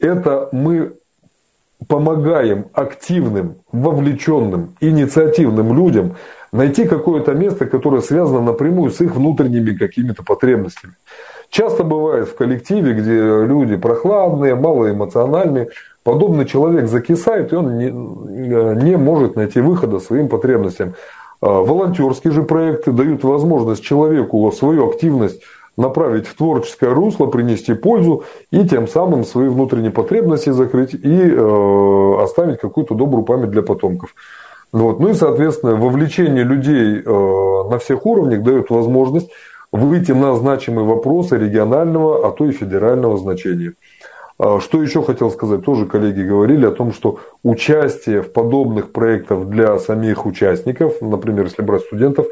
Это 0.00 0.48
мы 0.50 0.94
помогаем 1.86 2.66
активным, 2.72 3.56
вовлеченным, 3.70 4.76
инициативным 4.80 5.74
людям 5.74 6.16
найти 6.52 6.84
какое-то 6.84 7.32
место, 7.32 7.66
которое 7.66 8.02
связано 8.02 8.40
напрямую 8.40 8.90
с 8.90 9.00
их 9.00 9.14
внутренними 9.14 9.76
какими-то 9.76 10.24
потребностями. 10.24 10.94
Часто 11.54 11.84
бывает 11.84 12.26
в 12.26 12.34
коллективе, 12.34 12.94
где 12.94 13.44
люди 13.46 13.76
прохладные, 13.76 14.56
малоэмоциональные, 14.56 15.68
подобный 16.02 16.46
человек 16.46 16.88
закисает, 16.88 17.52
и 17.52 17.56
он 17.56 17.78
не, 17.78 17.90
не 17.92 18.96
может 18.96 19.36
найти 19.36 19.60
выхода 19.60 20.00
своим 20.00 20.28
потребностям. 20.28 20.94
А 21.40 21.60
волонтерские 21.60 22.32
же 22.32 22.42
проекты 22.42 22.90
дают 22.90 23.22
возможность 23.22 23.84
человеку 23.84 24.50
свою 24.50 24.90
активность 24.90 25.42
направить 25.76 26.26
в 26.26 26.36
творческое 26.36 26.92
русло, 26.92 27.26
принести 27.26 27.74
пользу 27.74 28.24
и 28.50 28.66
тем 28.66 28.88
самым 28.88 29.22
свои 29.22 29.46
внутренние 29.46 29.92
потребности 29.92 30.50
закрыть 30.50 30.94
и 30.94 31.20
э, 31.22 32.14
оставить 32.20 32.58
какую-то 32.58 32.96
добрую 32.96 33.24
память 33.24 33.50
для 33.50 33.62
потомков. 33.62 34.16
Вот. 34.72 34.98
Ну 34.98 35.10
и, 35.10 35.14
соответственно, 35.14 35.76
вовлечение 35.76 36.42
людей 36.42 37.00
э, 37.00 37.68
на 37.70 37.78
всех 37.78 38.06
уровнях 38.06 38.42
дает 38.42 38.70
возможность 38.70 39.30
выйти 39.74 40.12
на 40.12 40.36
значимые 40.36 40.86
вопросы 40.86 41.36
регионального, 41.36 42.28
а 42.28 42.30
то 42.30 42.46
и 42.46 42.52
федерального 42.52 43.18
значения. 43.18 43.74
А, 44.38 44.60
что 44.60 44.80
еще 44.80 45.02
хотел 45.02 45.30
сказать? 45.30 45.64
Тоже 45.64 45.86
коллеги 45.86 46.22
говорили 46.22 46.64
о 46.64 46.70
том, 46.70 46.92
что 46.92 47.18
участие 47.42 48.22
в 48.22 48.32
подобных 48.32 48.92
проектах 48.92 49.46
для 49.46 49.78
самих 49.78 50.26
участников, 50.26 51.00
например, 51.00 51.46
если 51.46 51.62
брать 51.62 51.82
студентов, 51.82 52.26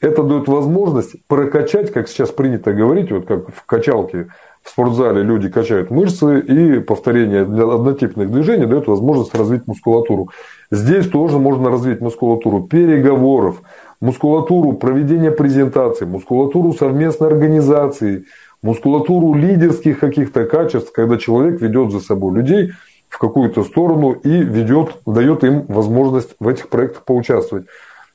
это 0.00 0.22
дает 0.22 0.48
возможность 0.48 1.14
прокачать, 1.28 1.92
как 1.92 2.08
сейчас 2.08 2.30
принято 2.30 2.72
говорить, 2.74 3.10
вот 3.10 3.24
как 3.26 3.54
в 3.54 3.64
качалке, 3.64 4.28
в 4.62 4.68
спортзале 4.68 5.22
люди 5.22 5.48
качают 5.48 5.90
мышцы, 5.90 6.40
и 6.40 6.80
повторение 6.80 7.42
однотипных 7.42 8.30
движений 8.30 8.66
дает 8.66 8.86
возможность 8.86 9.34
развить 9.34 9.66
мускулатуру. 9.66 10.30
Здесь 10.70 11.08
тоже 11.08 11.38
можно 11.38 11.70
развить 11.70 12.00
мускулатуру 12.00 12.64
переговоров, 12.64 13.62
мускулатуру 14.02 14.72
проведения 14.72 15.30
презентаций, 15.30 16.06
мускулатуру 16.08 16.72
совместной 16.72 17.28
организации, 17.28 18.24
мускулатуру 18.60 19.32
лидерских 19.34 20.00
каких-то 20.00 20.44
качеств, 20.44 20.92
когда 20.92 21.16
человек 21.16 21.60
ведет 21.60 21.92
за 21.92 22.00
собой 22.00 22.34
людей 22.34 22.72
в 23.08 23.18
какую-то 23.18 23.62
сторону 23.62 24.10
и 24.12 24.28
ведет, 24.28 24.96
дает 25.06 25.44
им 25.44 25.66
возможность 25.68 26.34
в 26.40 26.48
этих 26.48 26.68
проектах 26.68 27.04
поучаствовать. 27.04 27.66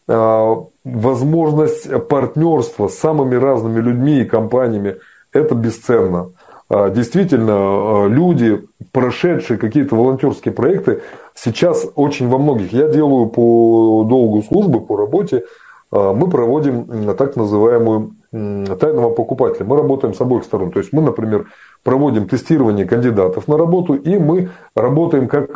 А, 0.09 0.65
возможность 0.83 1.89
партнерства 2.09 2.89
с 2.89 2.97
самыми 2.97 3.35
разными 3.35 3.79
людьми 3.79 4.19
и 4.19 4.25
компаниями– 4.25 4.97
это 5.31 5.55
бесценно. 5.55 6.31
А, 6.69 6.89
действительно, 6.89 7.53
а, 7.53 8.07
люди, 8.07 8.61
прошедшие 8.91 9.57
какие-то 9.57 9.95
волонтерские 9.95 10.53
проекты, 10.53 11.01
сейчас 11.33 11.87
очень 11.95 12.27
во 12.27 12.39
многих, 12.39 12.73
я 12.73 12.89
делаю 12.89 13.27
по 13.27 14.05
долгу 14.09 14.43
службы, 14.43 14.81
по 14.81 14.97
работе, 14.97 15.45
мы 15.91 16.29
проводим 16.29 17.15
так 17.15 17.35
называемую 17.35 18.15
тайного 18.31 19.09
покупателя. 19.11 19.65
Мы 19.65 19.77
работаем 19.77 20.13
с 20.13 20.21
обоих 20.21 20.43
сторон. 20.43 20.71
То 20.71 20.79
есть 20.79 20.91
мы, 20.91 21.01
например, 21.01 21.45
проводим 21.83 22.27
тестирование 22.27 22.85
кандидатов 22.85 23.47
на 23.47 23.57
работу, 23.57 23.93
и 23.93 24.17
мы 24.17 24.49
работаем 24.75 25.27
как 25.27 25.55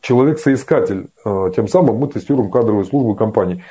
человек-соискатель. 0.00 1.08
Тем 1.54 1.68
самым 1.68 1.96
мы 1.96 2.08
тестируем 2.08 2.50
кадровые 2.50 2.84
службы 2.84 3.14
компаний. 3.14 3.62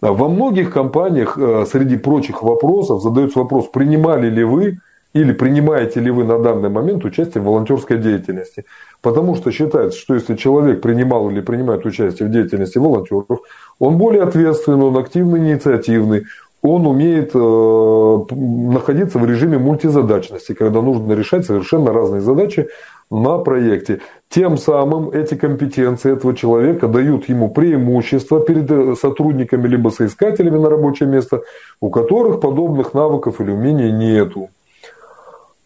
Во 0.00 0.28
многих 0.28 0.72
компаниях 0.72 1.36
среди 1.66 1.96
прочих 1.96 2.42
вопросов 2.44 3.02
задается 3.02 3.40
вопрос, 3.40 3.66
принимали 3.66 4.30
ли 4.30 4.44
вы 4.44 4.78
или 5.14 5.32
принимаете 5.32 6.00
ли 6.00 6.10
вы 6.10 6.24
на 6.24 6.38
данный 6.38 6.68
момент 6.68 7.04
участие 7.04 7.42
в 7.42 7.46
волонтерской 7.46 7.98
деятельности. 7.98 8.64
Потому 9.00 9.34
что 9.34 9.50
считается, 9.50 9.98
что 9.98 10.14
если 10.14 10.36
человек 10.36 10.80
принимал 10.80 11.30
или 11.30 11.40
принимает 11.40 11.86
участие 11.86 12.28
в 12.28 12.32
деятельности 12.32 12.78
волонтеров, 12.78 13.40
он 13.78 13.96
более 13.96 14.22
ответственный, 14.22 14.84
он 14.84 14.96
активный, 14.96 15.40
инициативный, 15.40 16.24
он 16.60 16.86
умеет 16.86 17.30
э, 17.34 18.18
находиться 18.34 19.18
в 19.18 19.24
режиме 19.24 19.58
мультизадачности, 19.58 20.54
когда 20.54 20.82
нужно 20.82 21.12
решать 21.12 21.46
совершенно 21.46 21.92
разные 21.92 22.20
задачи 22.20 22.68
на 23.10 23.38
проекте. 23.38 24.00
Тем 24.28 24.58
самым 24.58 25.10
эти 25.10 25.34
компетенции 25.34 26.12
этого 26.12 26.34
человека 26.34 26.88
дают 26.88 27.28
ему 27.28 27.48
преимущество 27.48 28.40
перед 28.40 28.70
э, 28.70 28.96
сотрудниками 29.00 29.68
либо 29.68 29.90
соискателями 29.90 30.58
на 30.58 30.68
рабочее 30.68 31.08
место, 31.08 31.42
у 31.80 31.90
которых 31.90 32.40
подобных 32.40 32.92
навыков 32.92 33.40
или 33.40 33.52
умений 33.52 33.92
нету. 33.92 34.50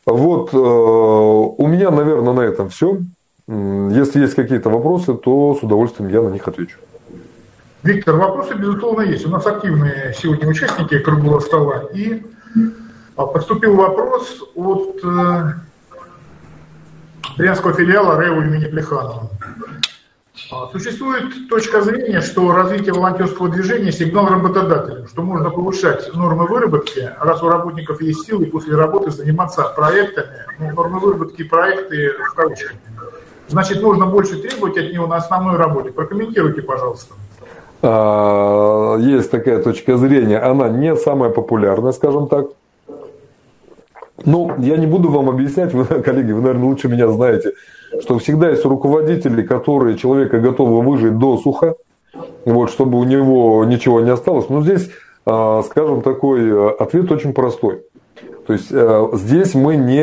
Вот 0.05 0.53
э, 0.53 0.57
у 0.57 1.67
меня, 1.67 1.91
наверное, 1.91 2.33
на 2.33 2.41
этом 2.41 2.69
все. 2.69 2.99
Если 3.49 4.21
есть 4.21 4.35
какие-то 4.35 4.71
вопросы, 4.71 5.15
то 5.15 5.55
с 5.55 5.63
удовольствием 5.63 6.11
я 6.11 6.23
на 6.23 6.29
них 6.29 6.47
отвечу. 6.47 6.79
Виктор, 7.83 8.17
вопросы, 8.17 8.55
безусловно, 8.55 9.03
есть. 9.03 9.27
У 9.27 9.31
нас 9.31 9.47
активные 9.47 10.15
сегодня 10.17 10.49
участники 10.49 10.99
круглого 10.99 11.41
стола. 11.41 11.85
И 11.93 12.23
а, 13.17 13.27
поступил 13.27 13.75
вопрос 13.75 14.43
от 14.55 15.01
э, 15.05 15.53
Брянского 17.37 17.73
филиала 17.75 18.17
РЭУ 18.17 18.43
имени 18.43 18.67
Плеханова. 18.67 19.31
А, 20.51 20.69
существует 20.73 21.49
точка 21.49 21.83
зрения, 21.83 22.21
что 22.21 22.53
развитие 22.53 22.93
волонтерского 22.93 23.49
движения– 23.49 23.93
сигнал 23.93 24.27
работодателям, 24.27 25.07
что 25.09 25.23
можно 25.23 25.51
повышать 25.51 26.13
нормы 26.15 26.47
выработки, 26.47 27.11
раз 27.21 27.43
у 27.43 27.49
работников 27.49 28.03
есть 28.03 28.27
силы 28.27 28.47
после 28.47 28.75
работы 28.77 29.11
заниматься 29.11 29.63
проектами, 29.77 30.47
ну, 30.59 30.73
нормы 30.73 30.99
выработки 30.99 31.43
проекты 31.45 32.13
в 32.31 32.35
кавычках. 32.35 32.73
Значит, 33.49 33.83
нужно 33.83 34.07
больше 34.07 34.41
требовать 34.41 34.79
от 34.79 34.93
него 34.93 35.07
на 35.07 35.17
основной 35.17 35.57
работе. 35.57 35.91
Прокомментируйте, 35.91 36.63
пожалуйста. 36.63 37.15
А, 37.83 38.97
есть 38.99 39.31
такая 39.31 39.63
точка 39.63 39.97
зрения, 39.97 40.39
она 40.39 40.69
не 40.69 40.97
самая 40.97 41.31
популярная, 41.31 41.93
скажем 41.93 42.29
так. 42.29 42.47
Ну, 44.25 44.53
я 44.59 44.77
не 44.77 44.87
буду 44.87 45.11
вам 45.11 45.29
объяснять, 45.29 45.73
вы, 45.75 45.85
коллеги, 45.85 46.33
вы, 46.33 46.41
наверное, 46.41 46.67
лучше 46.67 46.89
меня 46.89 47.09
знаете, 47.09 47.53
что 48.01 48.19
всегда 48.19 48.51
есть 48.51 48.65
руководители, 48.65 49.43
которые 49.43 49.97
человека 49.97 50.41
готовы 50.41 50.83
выжить 50.83 51.19
до 51.19 51.37
суха, 51.39 51.75
вот, 52.45 52.71
чтобы 52.71 52.99
у 52.99 53.05
него 53.05 53.65
ничего 53.65 54.01
не 54.01 54.11
осталось. 54.11 54.49
Но 54.49 54.63
здесь, 54.63 54.91
а, 55.27 55.63
скажем, 55.63 56.03
такой 56.03 56.43
э, 56.43 56.69
ответ 56.79 57.11
очень 57.11 57.33
простой. 57.33 57.83
То 58.47 58.53
есть 58.53 58.69
э, 58.73 59.09
здесь 59.15 59.55
мы 59.55 59.77
не, 59.77 60.03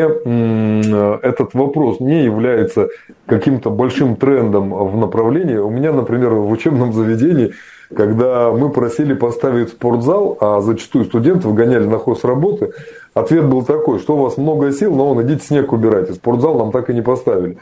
этот 1.21 1.53
вопрос 1.53 1.99
не 1.99 2.23
является 2.23 2.87
каким-то 3.25 3.69
большим 3.69 4.15
трендом 4.15 4.69
в 4.73 4.97
направлении. 4.97 5.57
У 5.57 5.69
меня, 5.69 5.91
например, 5.91 6.33
в 6.35 6.49
учебном 6.49 6.93
заведении 6.93 7.53
когда 7.95 8.51
мы 8.51 8.69
просили 8.69 9.13
поставить 9.13 9.69
спортзал, 9.69 10.37
а 10.39 10.61
зачастую 10.61 11.05
студентов 11.05 11.53
гоняли 11.55 11.85
на 11.85 11.97
хоз 11.97 12.23
работы, 12.23 12.71
ответ 13.19 13.45
был 13.45 13.63
такой, 13.63 13.99
что 13.99 14.15
у 14.15 14.21
вас 14.23 14.37
много 14.37 14.71
сил, 14.71 14.95
но 14.95 15.05
вон 15.05 15.21
идите 15.23 15.43
снег 15.45 15.71
убирайте. 15.71 16.13
Спортзал 16.13 16.57
нам 16.57 16.71
так 16.71 16.89
и 16.89 16.93
не 16.93 17.01
поставили. 17.01 17.57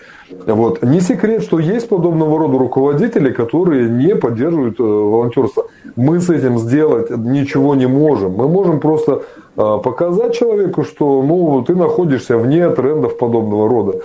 Вот. 0.46 0.84
Не 0.84 1.02
секрет, 1.02 1.44
что 1.44 1.60
есть 1.60 1.90
подобного 1.90 2.40
рода 2.40 2.58
руководители, 2.58 3.32
которые 3.32 3.90
не 3.90 4.16
поддерживают 4.16 4.80
э, 4.80 4.84
волонтерство. 4.84 5.68
Мы 5.96 6.20
с 6.20 6.30
этим 6.30 6.58
сделать 6.60 7.10
ничего 7.10 7.76
не 7.76 7.88
можем. 7.88 8.34
Мы 8.34 8.48
можем 8.48 8.80
просто 8.80 9.24
э, 9.56 9.78
показать 9.84 10.36
человеку, 10.36 10.84
что 10.84 11.22
ну, 11.22 11.64
ты 11.64 11.76
находишься 11.76 12.38
вне 12.38 12.70
трендов 12.70 13.18
подобного 13.18 13.70
рода. 13.70 14.02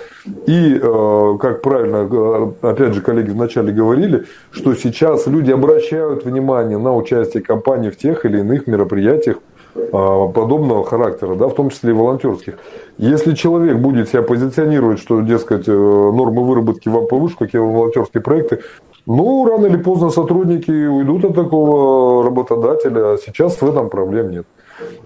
И, 0.46 0.78
э, 0.82 1.36
как 1.40 1.62
правильно, 1.62 2.52
опять 2.62 2.94
же, 2.94 3.00
коллеги 3.00 3.30
вначале 3.30 3.72
говорили, 3.72 4.24
что 4.50 4.74
сейчас 4.74 5.26
люди 5.26 5.50
обращают 5.50 6.24
внимание 6.24 6.78
на 6.78 6.94
участие 6.96 7.42
компании 7.42 7.90
в 7.90 7.96
тех 7.96 8.24
или 8.24 8.40
иных 8.40 8.66
мероприятиях, 8.66 9.38
подобного 9.74 10.84
характера, 10.84 11.34
да, 11.34 11.48
в 11.48 11.54
том 11.54 11.70
числе 11.70 11.90
и 11.90 11.94
волонтерских. 11.94 12.54
Если 12.98 13.34
человек 13.34 13.78
будет 13.78 14.08
себя 14.08 14.22
позиционировать, 14.22 14.98
что, 14.98 15.20
дескать, 15.20 15.68
э, 15.68 15.72
нормы 15.72 16.44
выработки 16.44 16.88
вам 16.88 17.06
повыше, 17.06 17.36
какие 17.38 17.60
волонтерские 17.60 18.22
проекты, 18.22 18.60
ну, 19.06 19.46
рано 19.46 19.66
или 19.66 19.76
поздно 19.76 20.10
сотрудники 20.10 20.70
уйдут 20.70 21.24
от 21.24 21.34
такого 21.34 22.24
работодателя. 22.24 23.16
Сейчас 23.16 23.60
в 23.60 23.68
этом 23.68 23.88
проблем 23.90 24.30
нет. 24.30 24.46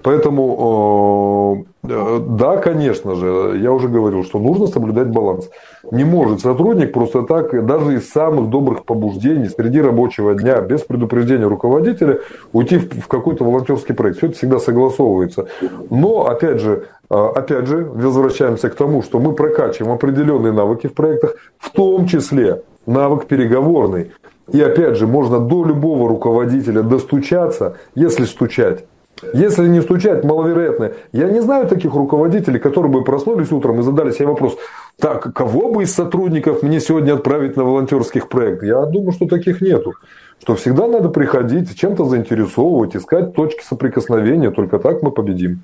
Поэтому, 0.02 1.66
да, 1.82 2.56
конечно 2.58 3.16
же, 3.16 3.58
я 3.60 3.72
уже 3.72 3.88
говорил, 3.88 4.24
что 4.24 4.38
нужно 4.38 4.66
соблюдать 4.66 5.08
баланс. 5.08 5.50
Не 5.90 6.04
может 6.04 6.40
сотрудник 6.40 6.92
просто 6.92 7.22
так, 7.22 7.66
даже 7.66 7.96
из 7.96 8.10
самых 8.10 8.48
добрых 8.50 8.84
побуждений, 8.84 9.48
среди 9.48 9.80
рабочего 9.80 10.34
дня, 10.34 10.60
без 10.60 10.82
предупреждения 10.82 11.46
руководителя, 11.46 12.20
уйти 12.52 12.78
в 12.78 13.08
какой-то 13.08 13.44
волонтерский 13.44 13.94
проект. 13.94 14.18
Все 14.18 14.26
это 14.28 14.36
всегда 14.36 14.58
согласовывается. 14.58 15.46
Но, 15.90 16.26
опять 16.26 16.60
же, 16.60 16.86
э, 17.10 17.14
опять 17.14 17.66
же, 17.66 17.84
возвращаемся 17.84 18.68
к 18.68 18.74
тому, 18.74 19.02
что 19.02 19.18
мы 19.18 19.32
прокачиваем 19.32 19.92
определенные 19.92 20.52
навыки 20.52 20.86
в 20.88 20.94
проектах, 20.94 21.36
в 21.58 21.70
том 21.70 22.06
числе 22.06 22.62
навык 22.86 23.26
переговорный. 23.26 24.12
И 24.52 24.60
опять 24.60 24.96
же, 24.96 25.06
можно 25.06 25.40
до 25.40 25.64
любого 25.64 26.08
руководителя 26.08 26.82
достучаться, 26.82 27.76
если 27.94 28.24
стучать. 28.24 28.84
Если 29.32 29.66
не 29.66 29.80
стучать, 29.80 30.24
маловероятно. 30.24 30.92
Я 31.12 31.30
не 31.30 31.40
знаю 31.40 31.66
таких 31.66 31.94
руководителей, 31.94 32.58
которые 32.58 32.92
бы 32.92 33.02
проснулись 33.02 33.50
утром 33.50 33.80
и 33.80 33.82
задали 33.82 34.10
себе 34.10 34.26
вопрос, 34.28 34.56
так, 34.98 35.32
кого 35.34 35.72
бы 35.72 35.84
из 35.84 35.94
сотрудников 35.94 36.62
мне 36.62 36.80
сегодня 36.80 37.14
отправить 37.14 37.56
на 37.56 37.64
волонтерских 37.64 38.28
проект? 38.28 38.62
Я 38.62 38.84
думаю, 38.84 39.12
что 39.12 39.26
таких 39.26 39.62
нету. 39.62 39.94
Что 40.42 40.54
всегда 40.54 40.86
надо 40.86 41.08
приходить, 41.08 41.78
чем-то 41.78 42.04
заинтересовывать, 42.04 42.94
искать 42.94 43.34
точки 43.34 43.64
соприкосновения. 43.64 44.50
Только 44.50 44.78
так 44.78 45.02
мы 45.02 45.10
победим. 45.10 45.62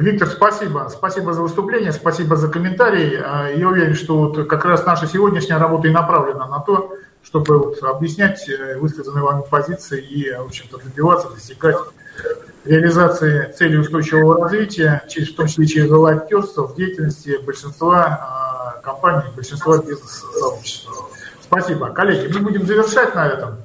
Виктор, 0.00 0.28
спасибо. 0.28 0.88
Спасибо 0.90 1.34
за 1.34 1.42
выступление, 1.42 1.92
спасибо 1.92 2.36
за 2.36 2.48
комментарий. 2.48 3.18
Я 3.58 3.68
уверен, 3.68 3.94
что 3.94 4.16
вот 4.16 4.48
как 4.48 4.64
раз 4.64 4.86
наша 4.86 5.06
сегодняшняя 5.06 5.58
работа 5.58 5.88
и 5.88 5.90
направлена 5.90 6.48
на 6.48 6.60
то, 6.60 6.94
чтобы 7.24 7.58
вот 7.58 7.82
объяснять 7.82 8.48
э, 8.48 8.78
высказанные 8.78 9.24
вами 9.24 9.42
позиции 9.50 10.00
и, 10.00 10.32
в 10.32 10.46
общем-то, 10.46 10.78
добиваться, 10.78 11.30
достигать 11.30 11.76
реализации 12.64 13.52
целей 13.52 13.78
устойчивого 13.78 14.42
развития, 14.42 15.02
через, 15.08 15.32
в 15.32 15.36
том 15.36 15.46
числе 15.48 15.66
через 15.66 15.90
волонтерство 15.90 16.66
в 16.66 16.76
деятельности 16.76 17.38
большинства 17.44 18.76
э, 18.78 18.82
компаний, 18.82 19.30
большинства 19.34 19.78
бизнес-сообществ. 19.78 20.88
Спасибо. 21.42 21.90
Коллеги, 21.90 22.32
мы 22.32 22.40
будем 22.40 22.66
завершать 22.66 23.14
на 23.14 23.26
этом. 23.26 23.63